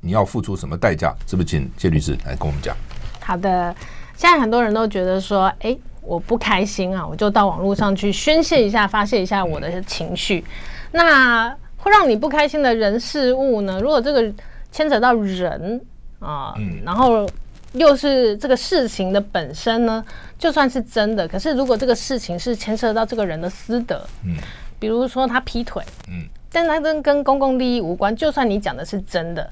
[0.00, 1.14] 你要付出什么代价？
[1.26, 2.76] 是不是请谢律师来跟我们讲？
[3.20, 3.74] 好的，
[4.16, 5.76] 现在很多人都觉得说，哎。
[6.06, 10.44] 我不开心啊，我就到网络上去宣泄一下，发泄一下我的情绪。
[10.92, 13.80] 那会让你不开心的人事物呢？
[13.80, 14.32] 如果这个
[14.70, 15.80] 牵扯到人
[16.20, 17.28] 啊，嗯，然后
[17.72, 20.04] 又是这个事情的本身呢，
[20.38, 24.36] 就算是真的，可是如果这个事情是牵涉到这个人的私德，嗯，
[24.78, 29.48] 比如说他劈腿，嗯，但他跟跟公共利益无关，就算你讲的是真的，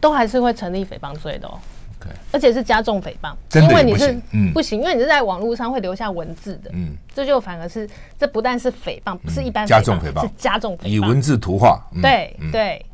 [0.00, 1.58] 都还是会成立诽谤罪的哦。
[2.30, 4.16] 而且是加重诽谤，因为你是
[4.52, 7.88] 不行，因为你是在网络上会留下文字的，嗯，这就反而是
[8.18, 12.84] 这不但是诽谤，不是一般加重诽谤，是加重诽谤，以文字图画，对对，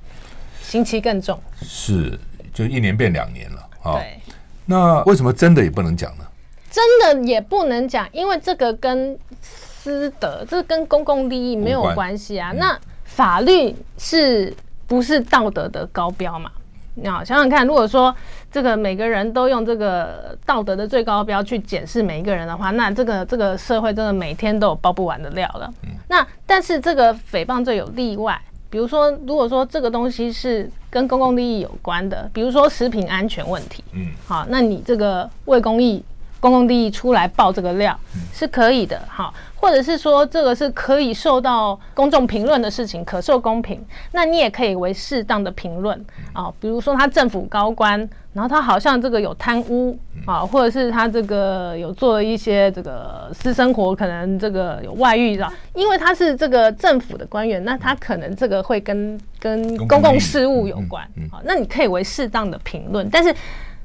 [0.61, 2.19] 刑期更重，是
[2.53, 3.93] 就一年变两年了啊。
[3.95, 4.21] 对，
[4.67, 6.25] 那为什么真的也不能讲呢？
[6.71, 12.17] 真的也不能讲，因为这个跟私德，这跟公共利益没有关。
[12.17, 12.53] 系啊。
[12.55, 14.55] 那法律是
[14.87, 16.53] 不是道德的高标嘛？
[17.01, 18.15] 你好，想想看，如果说
[18.51, 25.73] 这个每个人都用这个道德的最高标去检视每一个人的话，那这个这个社会真的每天都有爆不完的料了。
[25.83, 25.91] 嗯。
[26.09, 36.03] 那但是这个诽谤罪有例外，比如说，如果说这个东西是跟公共利益有关的，比如说食品安全问题，嗯，好，那你这个为公益
[36.41, 37.99] 公共利益出来爆这个料，
[38.33, 47.99] 是可以的，好，或者是说这个是可以受到公众评论的事情，可受公平，那你也可以为适当的评论啊，比如说他政府高官，
[48.33, 63.35] 然后他好像这个有贪污啊，或者是他这个有做了一些这个私生活，可能这个有外遇的，因为他是这个政府的官员，那他可能这个会跟跟公共事务有关，好，那你可以为适当的评论，但是。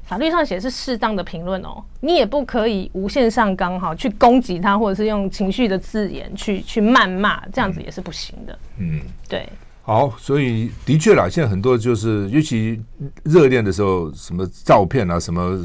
[0.06, 8.58] 法律上写是适当的评论哦，你也不可以无限上纲哈，去攻击他，或者是用情绪的字眼去去谩骂，这样子也是不行的。
[8.78, 9.48] 嗯，对。
[9.86, 12.80] 好，所以的确啦，现在很多就是，尤其
[13.22, 15.58] 热恋的时候，什么照片啊，什么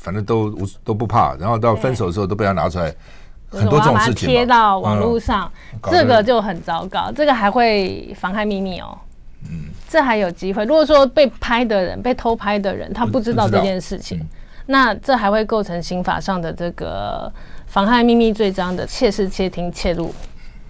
[0.00, 0.50] 反正都
[0.82, 2.94] 都不怕，然后到分手的时候都被他拿出来，
[3.50, 8.96] 很多这种事情贴到网络上，嗯，这个就很糟糕，这个还会妨害秘密哦。
[9.44, 10.64] 嗯，这还有机会。
[10.64, 14.28] 如果说被拍的人、被偷拍的人，他不知道这件事情，嗯、
[14.66, 17.32] 那这还会构成刑法上的这个
[17.66, 20.12] 妨害秘密罪章的窃视、窃听、窃录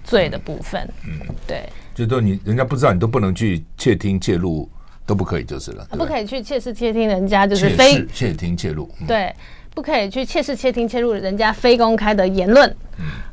[0.04, 0.86] 罪的部分。
[1.06, 4.68] 嗯，对，就说你人家不知道，你都不能去窃听、窃录，
[5.06, 5.86] 都不可以就是了。
[5.92, 8.90] 不可以去窃视、窃听人家就是非窃听、窃录。
[9.06, 9.34] 对，
[9.74, 12.76] 不可以去窃视、窃听、窃录人家非公开的言论、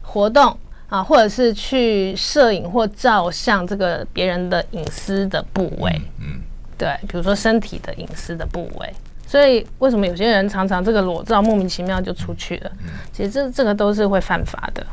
[0.02, 0.58] 活动。
[0.94, 6.42] 啊，或者是去摄影或照相这个别人的隐私的部位，嗯，嗯
[6.78, 8.94] 对，比如说身体的隐私的部位，
[9.26, 12.72] 所以为什么有些人常常这个裸照莫名其妙就出去了？
[12.84, 14.86] 嗯、其实这这个都是会犯法的，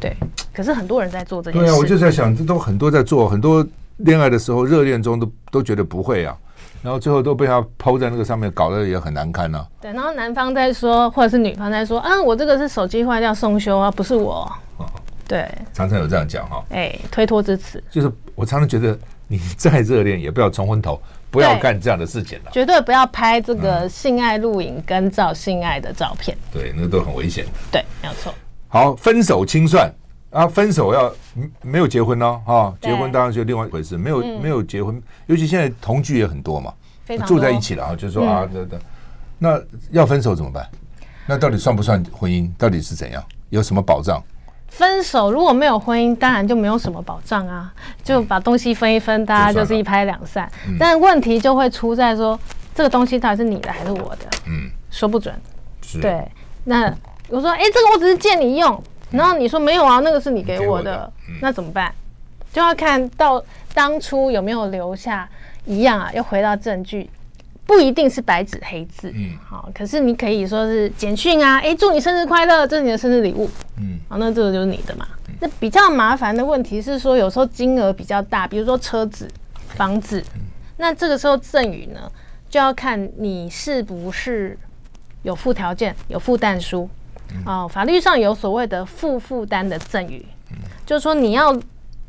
[0.00, 0.16] 对。
[0.54, 3.62] 可是很多人在做这件事，对啊，我就在想，这都很多在做，很多
[3.98, 6.34] 恋爱的时候热恋中都都觉得不会啊，
[6.82, 9.66] 然后最后都被他抛在那个上面，搞得也很难堪啊。
[9.82, 14.50] 对，然后男方在说，或者是女方在说，啊，我这个是手机坏掉送修啊，不是我。
[15.26, 27.44] 哦对，常常有这样讲哈，哎、欸，推脱之词，就是我常常觉得你再热恋也不要冲昏头，不要干这样的事情了，绝对不要拍这个性爱录影跟照性爱的照片，嗯、对，那都很危险。
[27.72, 28.32] 对，没有错。
[28.68, 29.92] 好，分手清算
[30.30, 31.12] 啊，分手要
[31.62, 36.72] 没有结婚呢，哈，结婚当然就另外一回事，没有、嗯、没有结婚，尤其现在同居也很多嘛，
[37.26, 38.82] 住在一起了啊，就是说啊，等等、嗯，
[39.38, 39.60] 那
[39.90, 40.64] 要分手怎么办？
[41.26, 42.48] 那到底算不算婚姻？
[42.56, 43.20] 到底是怎样？
[43.50, 44.22] 有什么保障？
[44.68, 47.72] 分手如果没有婚姻，当然就没有什么保障啊，
[48.04, 50.50] 就把东西分一分，大家就是一拍两散。
[50.78, 52.38] 但问题就会出在说，
[52.74, 54.26] 这个东西到底是你的还是我的？
[54.46, 55.34] 嗯，说不准。
[56.02, 56.26] 对，
[56.64, 56.92] 那
[57.28, 61.90] 我说，哎，这个我只是借你用，然后你说没有啊，那个是你给我的，那怎么办？
[62.52, 65.28] 就要看到当初有没有留下
[65.64, 67.08] 一样啊，又回到证据。
[67.66, 75.06] 不一定是白纸黑字，嗯，好，可是你可以说是简讯啊，哎，祝你生日快乐，这是你的生日礼物，嗯，好，那这个就是你的嘛。
[75.40, 79.28] 那比较麻烦的问题是说，有时候金额比较大，比如说车子、
[79.74, 80.22] 房子，
[80.76, 82.10] 那这个时候赠与呢，
[82.48, 84.56] 就要看你是不是
[85.24, 86.88] 有附条件、有附担书，
[87.44, 90.24] 哦，法律上有所谓的附负担的赠与，
[90.86, 91.52] 就是说你要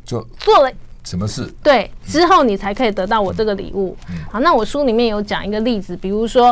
[0.05, 0.71] 做做了。
[1.07, 1.49] 什么事？
[1.63, 3.95] 对，之后你才可以得到我这个礼物。
[4.09, 6.47] 嗯、好，那我书里面有讲一个例子，比如说，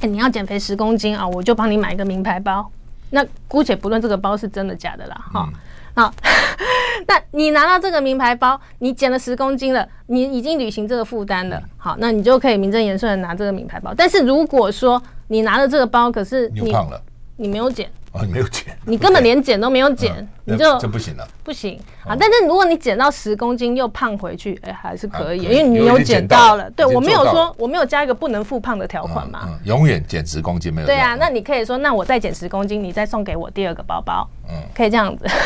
[0.00, 2.70] 欸、你要减肥十公斤啊，我就帮你买一个名牌包。
[3.08, 5.58] 那姑且不论这个包是真的假的啦，哈、嗯。
[5.94, 6.14] 好，
[7.08, 11.62] 那你拿到这个名牌包，你减了十公斤了，你已经履行这个负担了。
[11.78, 13.94] 好，那你就可以名正言顺的拿这个名牌包。
[13.96, 17.00] 但是如果说你拿了这个包，可是你，你胖了，
[17.36, 17.90] 你没有减。
[18.16, 22.16] 哦，你没有减，你根本连减都没有减，嗯，你就这不行了，不行啊！
[22.18, 26.70] 但是如果你减到十公斤又胖回去，哎，还是可以，因为你有减到了。
[26.70, 30.86] 对，我没有说我没有加一个不能复胖的条款嘛，永远减十公斤没有。
[30.86, 35.26] 对啊，那你可以说，那我再减十公斤，你再送给我第二个包包，嗯，可以这样子。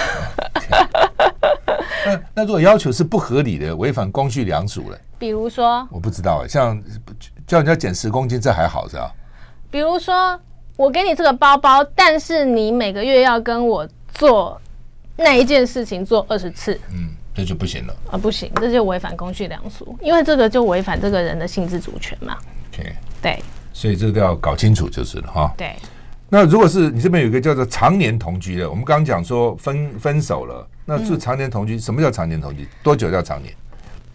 [2.06, 6.80] 那那如果要求是不合理的，违反公序良俗了，比如说，我不知道，像
[7.48, 9.10] 叫人家减十公斤，这还好是吧？
[9.72, 10.38] 比如说。
[10.80, 14.58] 我给你这个包包，但是你每个月要跟我做
[15.14, 22.38] 那一件事情做二十次，嗯，这就不行了啊，不行，这就违反公序良俗，因为这个就违反这个人的性自主权嘛。
[22.72, 22.90] OK，
[23.20, 23.38] 对，
[23.74, 25.52] 所以这个要搞清楚就是了哈。
[25.54, 25.76] 对，
[26.30, 32.66] 那如果是你这边有一个叫做常年同居的，我们刚刚讲说分分手了，那是常年同居，什么叫常年同居？
[32.82, 33.54] 多久叫常年？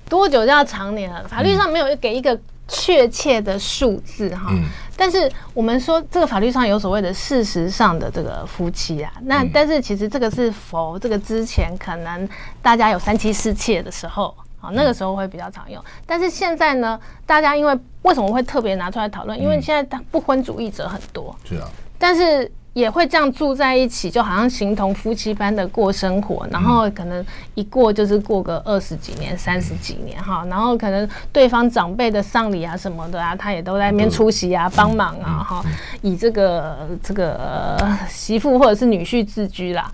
[0.10, 1.24] 多久叫常年啊？
[1.30, 2.36] 法律上没有给一个。
[2.68, 4.52] 确切的数字哈，
[4.98, 12.28] 但是我们说这个法律上有所谓的事实上的这个夫妻啊，那但是其实这个是否这个之前可能
[12.62, 15.84] 大家有三妻四妾的时候啊，那个时候会比较常用。
[16.08, 19.40] 但是现在呢，大家因为为什么会特别拿出来讨论？
[19.40, 21.70] 因为现在不婚主义者很多，是啊。
[22.00, 35.66] 但是也会这样住在一起，就好像形同夫妻般的过生活，然后可能一过就是过个二十几年、三十几年哈，然后可能对方长辈的丧礼啊什么的啊，他也都在那边出席啊、帮忙啊哈，
[36.02, 37.78] 以这个这个
[38.10, 39.90] 媳妇或者是女婿自居啦。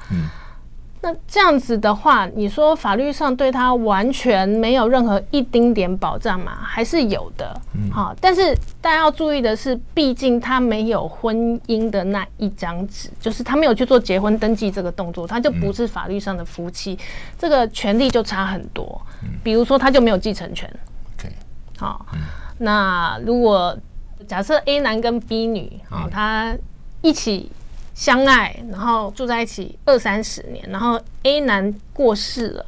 [1.04, 6.60] 那这样子的话，你说法律上对他完全没有任何一丁点保障吗？
[6.62, 7.60] 还是有的。
[7.74, 16.96] 嗯，好，但是大家要注意的是，毕竟他没有婚姻的那一张纸，就是他没有去做结婚登记这个动作，他就不是法律上的夫妻，
[17.36, 19.02] 这个权利就差很多。
[19.44, 20.72] 比如说，他就没有继承权。
[21.18, 21.34] OK，
[21.80, 22.06] 好，
[22.60, 23.76] 那如果
[24.28, 26.56] 假设 A 男跟 B 女，好，他
[27.02, 27.52] 一起。
[27.94, 32.66] 相爱，然后住在一起二三十年，然后 A 男过世了，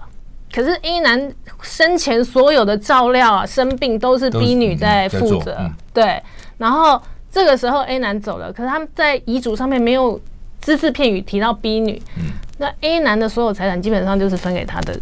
[0.53, 6.21] 可是 A 男生前所有的照料啊、生病都是 B 女在负责，嗯、对。
[6.57, 7.01] 然后
[7.31, 10.19] 这个时候 A 男走了，可是他们在遗嘱上面没有
[10.61, 14.99] 只字片语提到 B 女，嗯、那 A 男的所有财产基本上就是分给他的。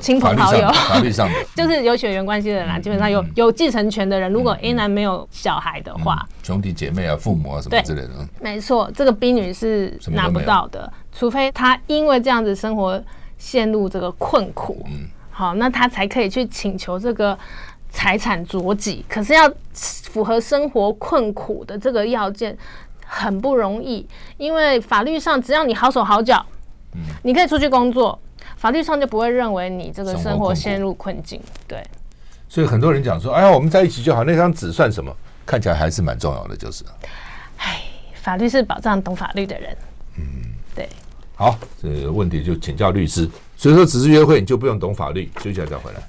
[0.00, 4.32] 亲朋好友，法律上 就是有血缘关系的人啊，基本上有有继承权的人。
[4.32, 13.02] 如果 A 男没有小孩的话，兄弟姐妹啊、父母啊什么之类的，没错，这个 B 女是拿不到的，除非她因为这样子生活
[13.38, 17.38] 陷入这个困苦，嗯，好，那她才可以去请求这个
[17.90, 19.04] 财产酌己。
[19.08, 22.56] 可是要符合生活困苦的这个要件
[23.04, 26.44] 很不容易，因为法律上只要你好手好脚，
[26.94, 28.18] 嗯，你可以出去工作。
[28.56, 31.82] 法律上就不会认为你这个生活陷入困境，对。
[32.48, 36.84] 所以很多人讲说：“哎呀，我们在一起就好，那张纸算什么？”看起来还是蛮重要的，就是。
[37.58, 37.82] 哎，
[38.14, 39.76] 法律是保障懂法律的人。
[40.18, 40.24] 嗯，
[40.74, 40.88] 对。
[41.34, 43.28] 好，这个问题就请教律师。
[43.56, 46.00] 所以说，只是约会你就不用懂法律，休息一下再回来。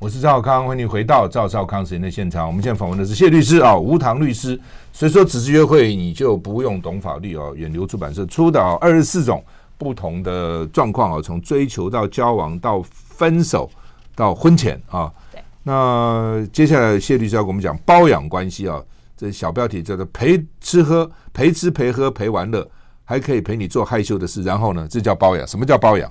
[0.00, 2.46] 我是赵少康，欢迎回到赵少康时间的现场。
[2.46, 4.58] 我们现在访问的是谢律师啊，吴唐律师。
[4.92, 7.52] 所以说，只是约会你就不用懂法律哦。
[7.56, 9.44] 远流出版社出的二十四种
[9.76, 13.68] 不同的状况啊，从追求到交往到分手
[14.14, 15.12] 到婚前啊。
[15.32, 15.42] 对。
[15.64, 18.80] 那接下来谢律师要跟我们讲包养关系啊，
[19.16, 22.64] 这小标题叫做陪吃喝、陪吃陪喝陪玩乐，
[23.04, 24.44] 还可以陪你做害羞的事。
[24.44, 25.44] 然后呢，这叫包养。
[25.44, 26.08] 什么叫包养？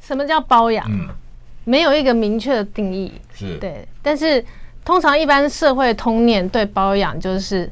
[0.00, 0.86] 什么叫包养？
[0.90, 1.06] 嗯。
[1.68, 4.42] 没有一个明确的定义，是对，但是
[4.84, 7.68] 通常一般社会通念对包养就是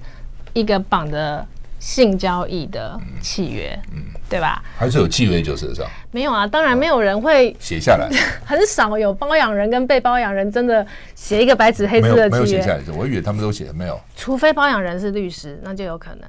[0.53, 1.47] 一个绑的
[1.79, 4.61] 性交易的契约，嗯，嗯对吧？
[4.77, 5.91] 还是有契约就是这样？
[6.11, 8.11] 没有啊，当然没有人会写下来，
[8.45, 10.85] 很少有包养人跟被包养人真的
[11.15, 12.31] 写一个白纸黑字的契约。
[12.31, 14.01] 没有写下来，我以为他们都写了，没有。
[14.17, 16.29] 除非包养人是律师，那就有可能。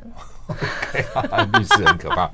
[1.53, 2.29] 律师很可怕，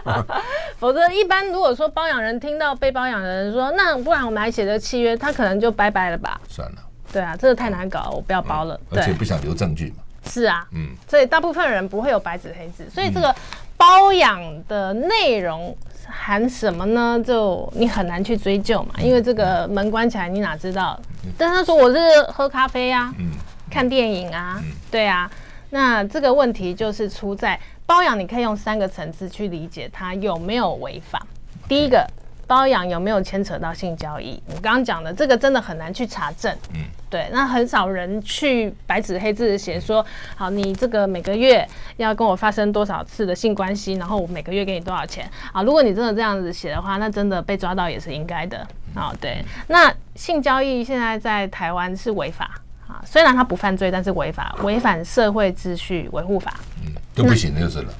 [0.78, 6.40] 否则一般如果说包养人听到被包养的人说，那不然我们还写个契约，他可能就拜拜了吧。
[6.48, 6.76] 算了。
[7.12, 8.78] 对啊，这个太难搞，我不要包了。
[8.90, 9.96] 嗯、而且不想留证据嘛。
[10.28, 13.34] 是啊，嗯，所以大部分人不会有白纸黑字，所以这个
[13.76, 15.76] 包养的内容
[16.06, 17.20] 含什么呢？
[17.26, 21.00] 就你很难去追究嘛，因为这个门关起来，你哪知道？
[21.36, 21.98] 但他说我是
[22.28, 23.30] 喝咖啡啊，嗯，
[23.68, 25.28] 看电影啊，嗯、对啊。
[25.70, 31.24] 那这个问题就是出在包养，你可以用三个层次去理解它有没有违法。
[31.68, 32.06] 第一个，
[32.46, 34.42] 包养有没有牵扯到性交易？
[34.48, 36.52] 我刚刚讲的这个真的很难去查证。
[36.74, 40.04] 嗯，对，那很少人去白纸黑字写说，
[40.34, 41.64] 好，你这个每个月
[41.96, 45.62] 要跟我发生多少次的性关系，然后我每个月给你多少钱啊？
[45.62, 48.66] 如果你真的这样子写的话，那真的被抓到也是应该的。
[48.94, 52.59] 啊，对，那性交易现在在台湾是违法。
[53.06, 57.92] 虽然他不犯罪，但是违法，违反社会秩序维护法，嗯，就不行就是了，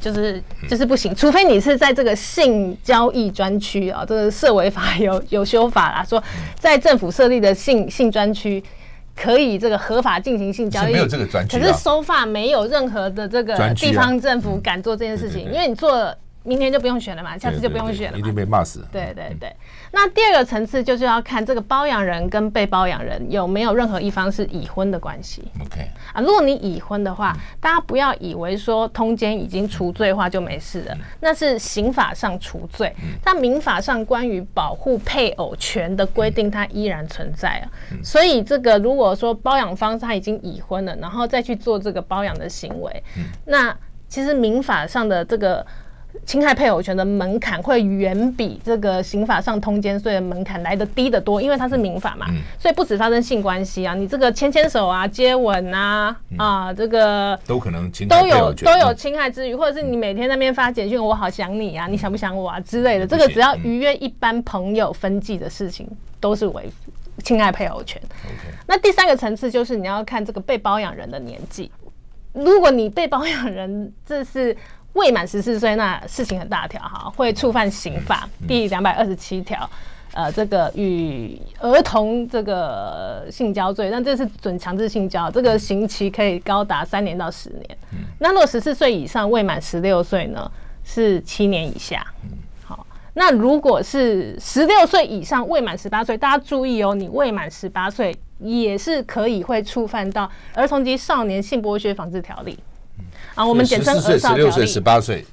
[0.00, 6.22] 就是就是不行，除非你是在这个性交易专区啊，这个社违法有有修法啦，说
[6.58, 8.62] 在政府设立的性性专区
[9.16, 16.14] 可以这个合法进行性交易，没有这个专区，可是收法没有任何的这个地方政府敢做这件事情，因为你做。
[16.42, 18.82] 明年就不用选了嘛，下次就不用选了嘛，一定被骂死。
[18.90, 19.54] 对对对，
[19.92, 25.44] 那第二个层次就是要看这个包养人跟被包养人有没有任何一方是已婚的关系。
[25.60, 37.68] OK 啊，如果你已婚的话，大家不要以为说通奸已经除罪的话就没事了，那是刑法上除罪，但民法上关于保护配偶权的规定它依然存在啊。
[38.02, 43.04] 所以这个如果说包养方他已经已婚了，然后再去做这个包养的行为，
[43.44, 43.76] 那
[44.08, 45.66] 其实民法上的这个。
[46.26, 65.88] 侵害配偶权的门槛会远比这个刑法上通奸罪的门槛来的低得多，因为它是民法嘛，嗯、所以不止发生性关系啊，你这个牵牵手啊、接吻啊、嗯、啊，这个都可能侵都有都有侵害之余，或者是你每天那边发简讯，我好想你啊，你想不想我啊之类的，这个只要逾越一般朋友分际的事情，
[66.20, 66.70] 都是违
[67.24, 68.00] 侵害配偶权。
[68.66, 71.70] 那第三个层次就是你要看这个被包养人的年纪。
[72.32, 74.56] 如果你被包养人这是
[74.94, 79.68] 未满十四岁，那事情很大条哈，会触犯刑法第两百二十七条。
[80.12, 87.78] 呃，这个与儿童这个性交罪，那这是准强制性交，这个刑期可以高达三年到十年。
[87.92, 90.50] 嗯、那如果十四岁以上未满十六岁呢，
[90.82, 92.04] 是七年以下。
[92.24, 92.30] 嗯、
[92.64, 92.84] 好，
[93.14, 102.69] 那如果是十六岁以上未满十八岁，大家注意哦，你未满十八岁也是可以会触犯到《儿童及少年性剥削防治条例》嗯。
[103.34, 104.36] 啊，我们简称儿少条例。
[104.36, 105.26] 十六岁、十八岁。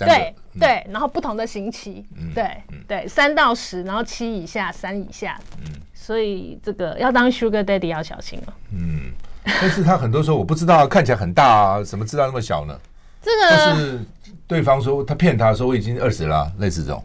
[0.00, 8.54] 对对，然后不同的刑期，嗯、对、嗯、对，三到十，然后七以下，三以下，嗯，所以这个要当 Sugar Daddy 要小心了。
[8.72, 9.10] 嗯，
[9.44, 12.78] 但是他很多时候我不知道，看起来很大啊，怎么知道那么小呢？
[13.20, 14.00] 这个但是
[14.46, 17.02] 对方说他骗他说我已经二十了，类似这种。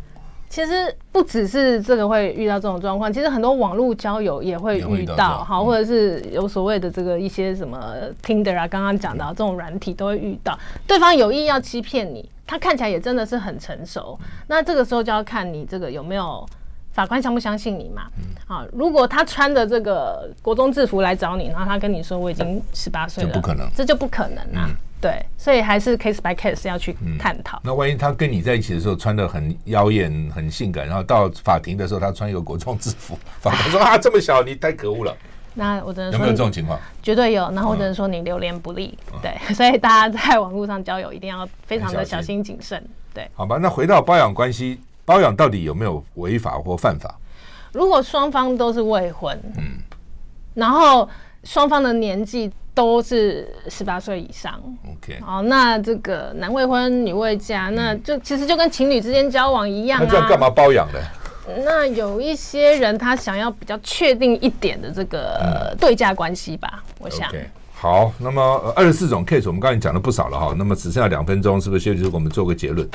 [0.53, 16.47] 其实不只是这个会遇到这种状况，其实很多网络交友也会遇到，好，或者是有所谓的这个一些什么 Tinder 啊，刚刚讲到这种软体都会遇到，对方有意要欺骗你，他看起来也真的是很成熟，那这个时候就要看你这个有没有
[16.91, 18.03] 法官相不相信你嘛？
[18.45, 24.69] 好，如果他穿着这个国中制服来找你，然后他跟你说我已经十八岁了，这不可能，这就不可能啊。
[25.03, 27.61] 对，所以还是 case by case 要去探讨、嗯。
[27.65, 35.13] 那万一他跟你在一起的时候穿的很妖艳、很性感，然后到法庭的时候他穿一个国中制服， 法官说啊，这么小，你太可恶了。
[35.55, 36.79] 那我只能说有没有这种情况？
[37.01, 37.51] 绝对有。
[37.51, 38.97] 那我只能说你流年不利。
[39.11, 42.81] 嗯、对， 所以大家在网络上交友一定要非常的小心谨慎。
[43.13, 43.57] 对，好吧。
[43.61, 47.19] 那回到包养关系，包养到底有没有违法或犯法？
[47.73, 49.79] 如果双方都是未婚，嗯，
[50.53, 51.09] 然后
[51.43, 52.49] 双方的年纪。
[52.73, 54.59] 都是十八岁以上
[54.91, 55.19] ，OK。
[55.21, 60.03] 好，那这个男未婚女未嫁，嗯、那就其实就跟情侣之间交往一样啊。
[60.05, 60.99] 那这样干嘛包养呢？
[61.63, 67.29] 那有一些人他想要比较确定一点的这个对价关系吧，嗯、我想。
[67.29, 67.43] Okay.
[67.73, 68.41] 好，那么
[68.75, 72.89] 二十四种 case 我们刚才讲了不少了哈，那么只剩下两分钟，是不是休息我们做个结论？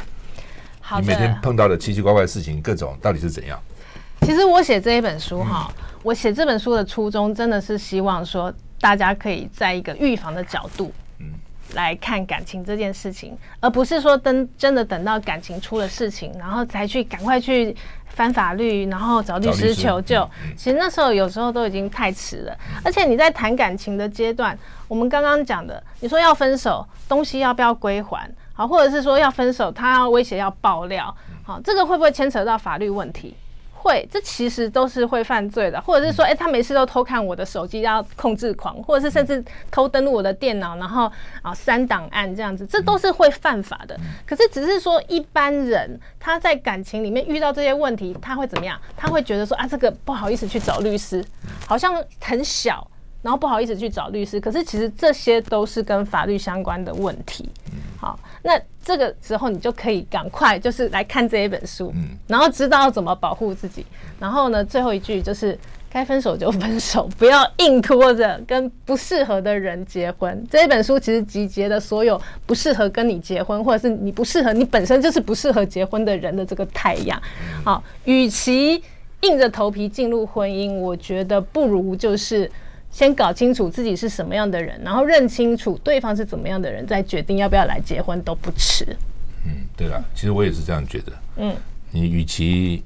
[0.80, 1.02] 好的。
[1.02, 3.60] 你每天碰到的奇奇怪怪的事情，各种到底是怎样？
[4.22, 8.52] 其实我写这一本书哈，嗯、我写这本书的初衷真的是希望说。
[8.80, 10.92] 大家可以在一个预防的角度，
[11.74, 17.76] 来看感情这件事情，而不是说等真的等到感情出了事情，然后才去赶快去
[18.06, 20.28] 翻法律，然后找律师求救。
[20.56, 22.56] 其实那时候有时候都已经太迟了。
[22.84, 28.30] 而且你在谈感情的阶段，我们刚刚讲的，你说要分手，东西要不要归还？
[28.54, 31.14] 好，或者是说要分手，他要威胁要爆料，
[31.44, 33.34] 好，这个会不会牵扯到法律问题？
[33.78, 41.10] 会，这其实都是会犯罪的，或者是说，哎，他每次都偷看我的手机，要控制狂，或者是甚至偷登录我的电脑，然后
[41.42, 43.98] 啊删档案这样子，这都是会犯法的。
[44.26, 48.78] 可是只是说，一般人他在感情里面遇到这些问题，他会怎么样？
[48.96, 51.24] 他会觉得说啊，这个不好意思去找律师，
[51.66, 52.84] 好像很小，
[53.22, 54.40] 然后不好意思去找律师。
[54.40, 57.48] 可是其实这些都是跟法律相关的问题。
[58.00, 63.84] 好，那这个时候你就可以赶快就是来看这一本书，嗯，然后知道怎么保护自己。
[64.18, 65.58] 然后呢，最后一句就是
[65.90, 70.42] 该分手就分手，不要硬拖着跟不适合的人结婚。
[70.50, 77.20] 这一本书其实集结了所有不适合跟你结婚，或者是你不适合你本身就是不适合结婚的人的这个太阳。
[77.62, 78.82] 好，与其
[79.20, 82.50] 硬着头皮进入婚姻，我觉得不如就是。
[82.98, 88.84] 先搞清楚自己是什么样的人，然后认清楚对方是怎么样的人，再决定要不要来结婚都不迟。
[89.46, 91.12] 嗯，对了，其实我也是这样觉得。
[91.36, 91.54] 嗯，
[91.92, 92.82] 你与其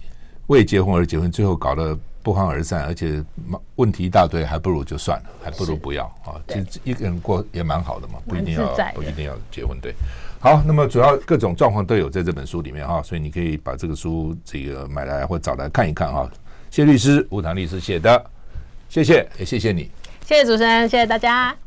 [0.49, 3.25] 为结婚而结婚，最后搞得不欢而散，而且
[3.77, 6.37] 问题一大堆，还不如就算了，还不如不要啊。
[6.47, 9.79] 其实一个人过也蛮好的嘛，不一定要不一定要结婚。
[9.81, 9.95] 对，
[10.39, 16.31] 好，那么主要各种状况都有在这本书里面哈，所以你可以把这个书这个买来或找来看一看哈。
[16.71, 18.23] 谢律师，吴唐律师写的。
[18.91, 19.91] 谢谢，也谢谢你。
[20.33, 21.63] 谢谢主持人谢谢大家。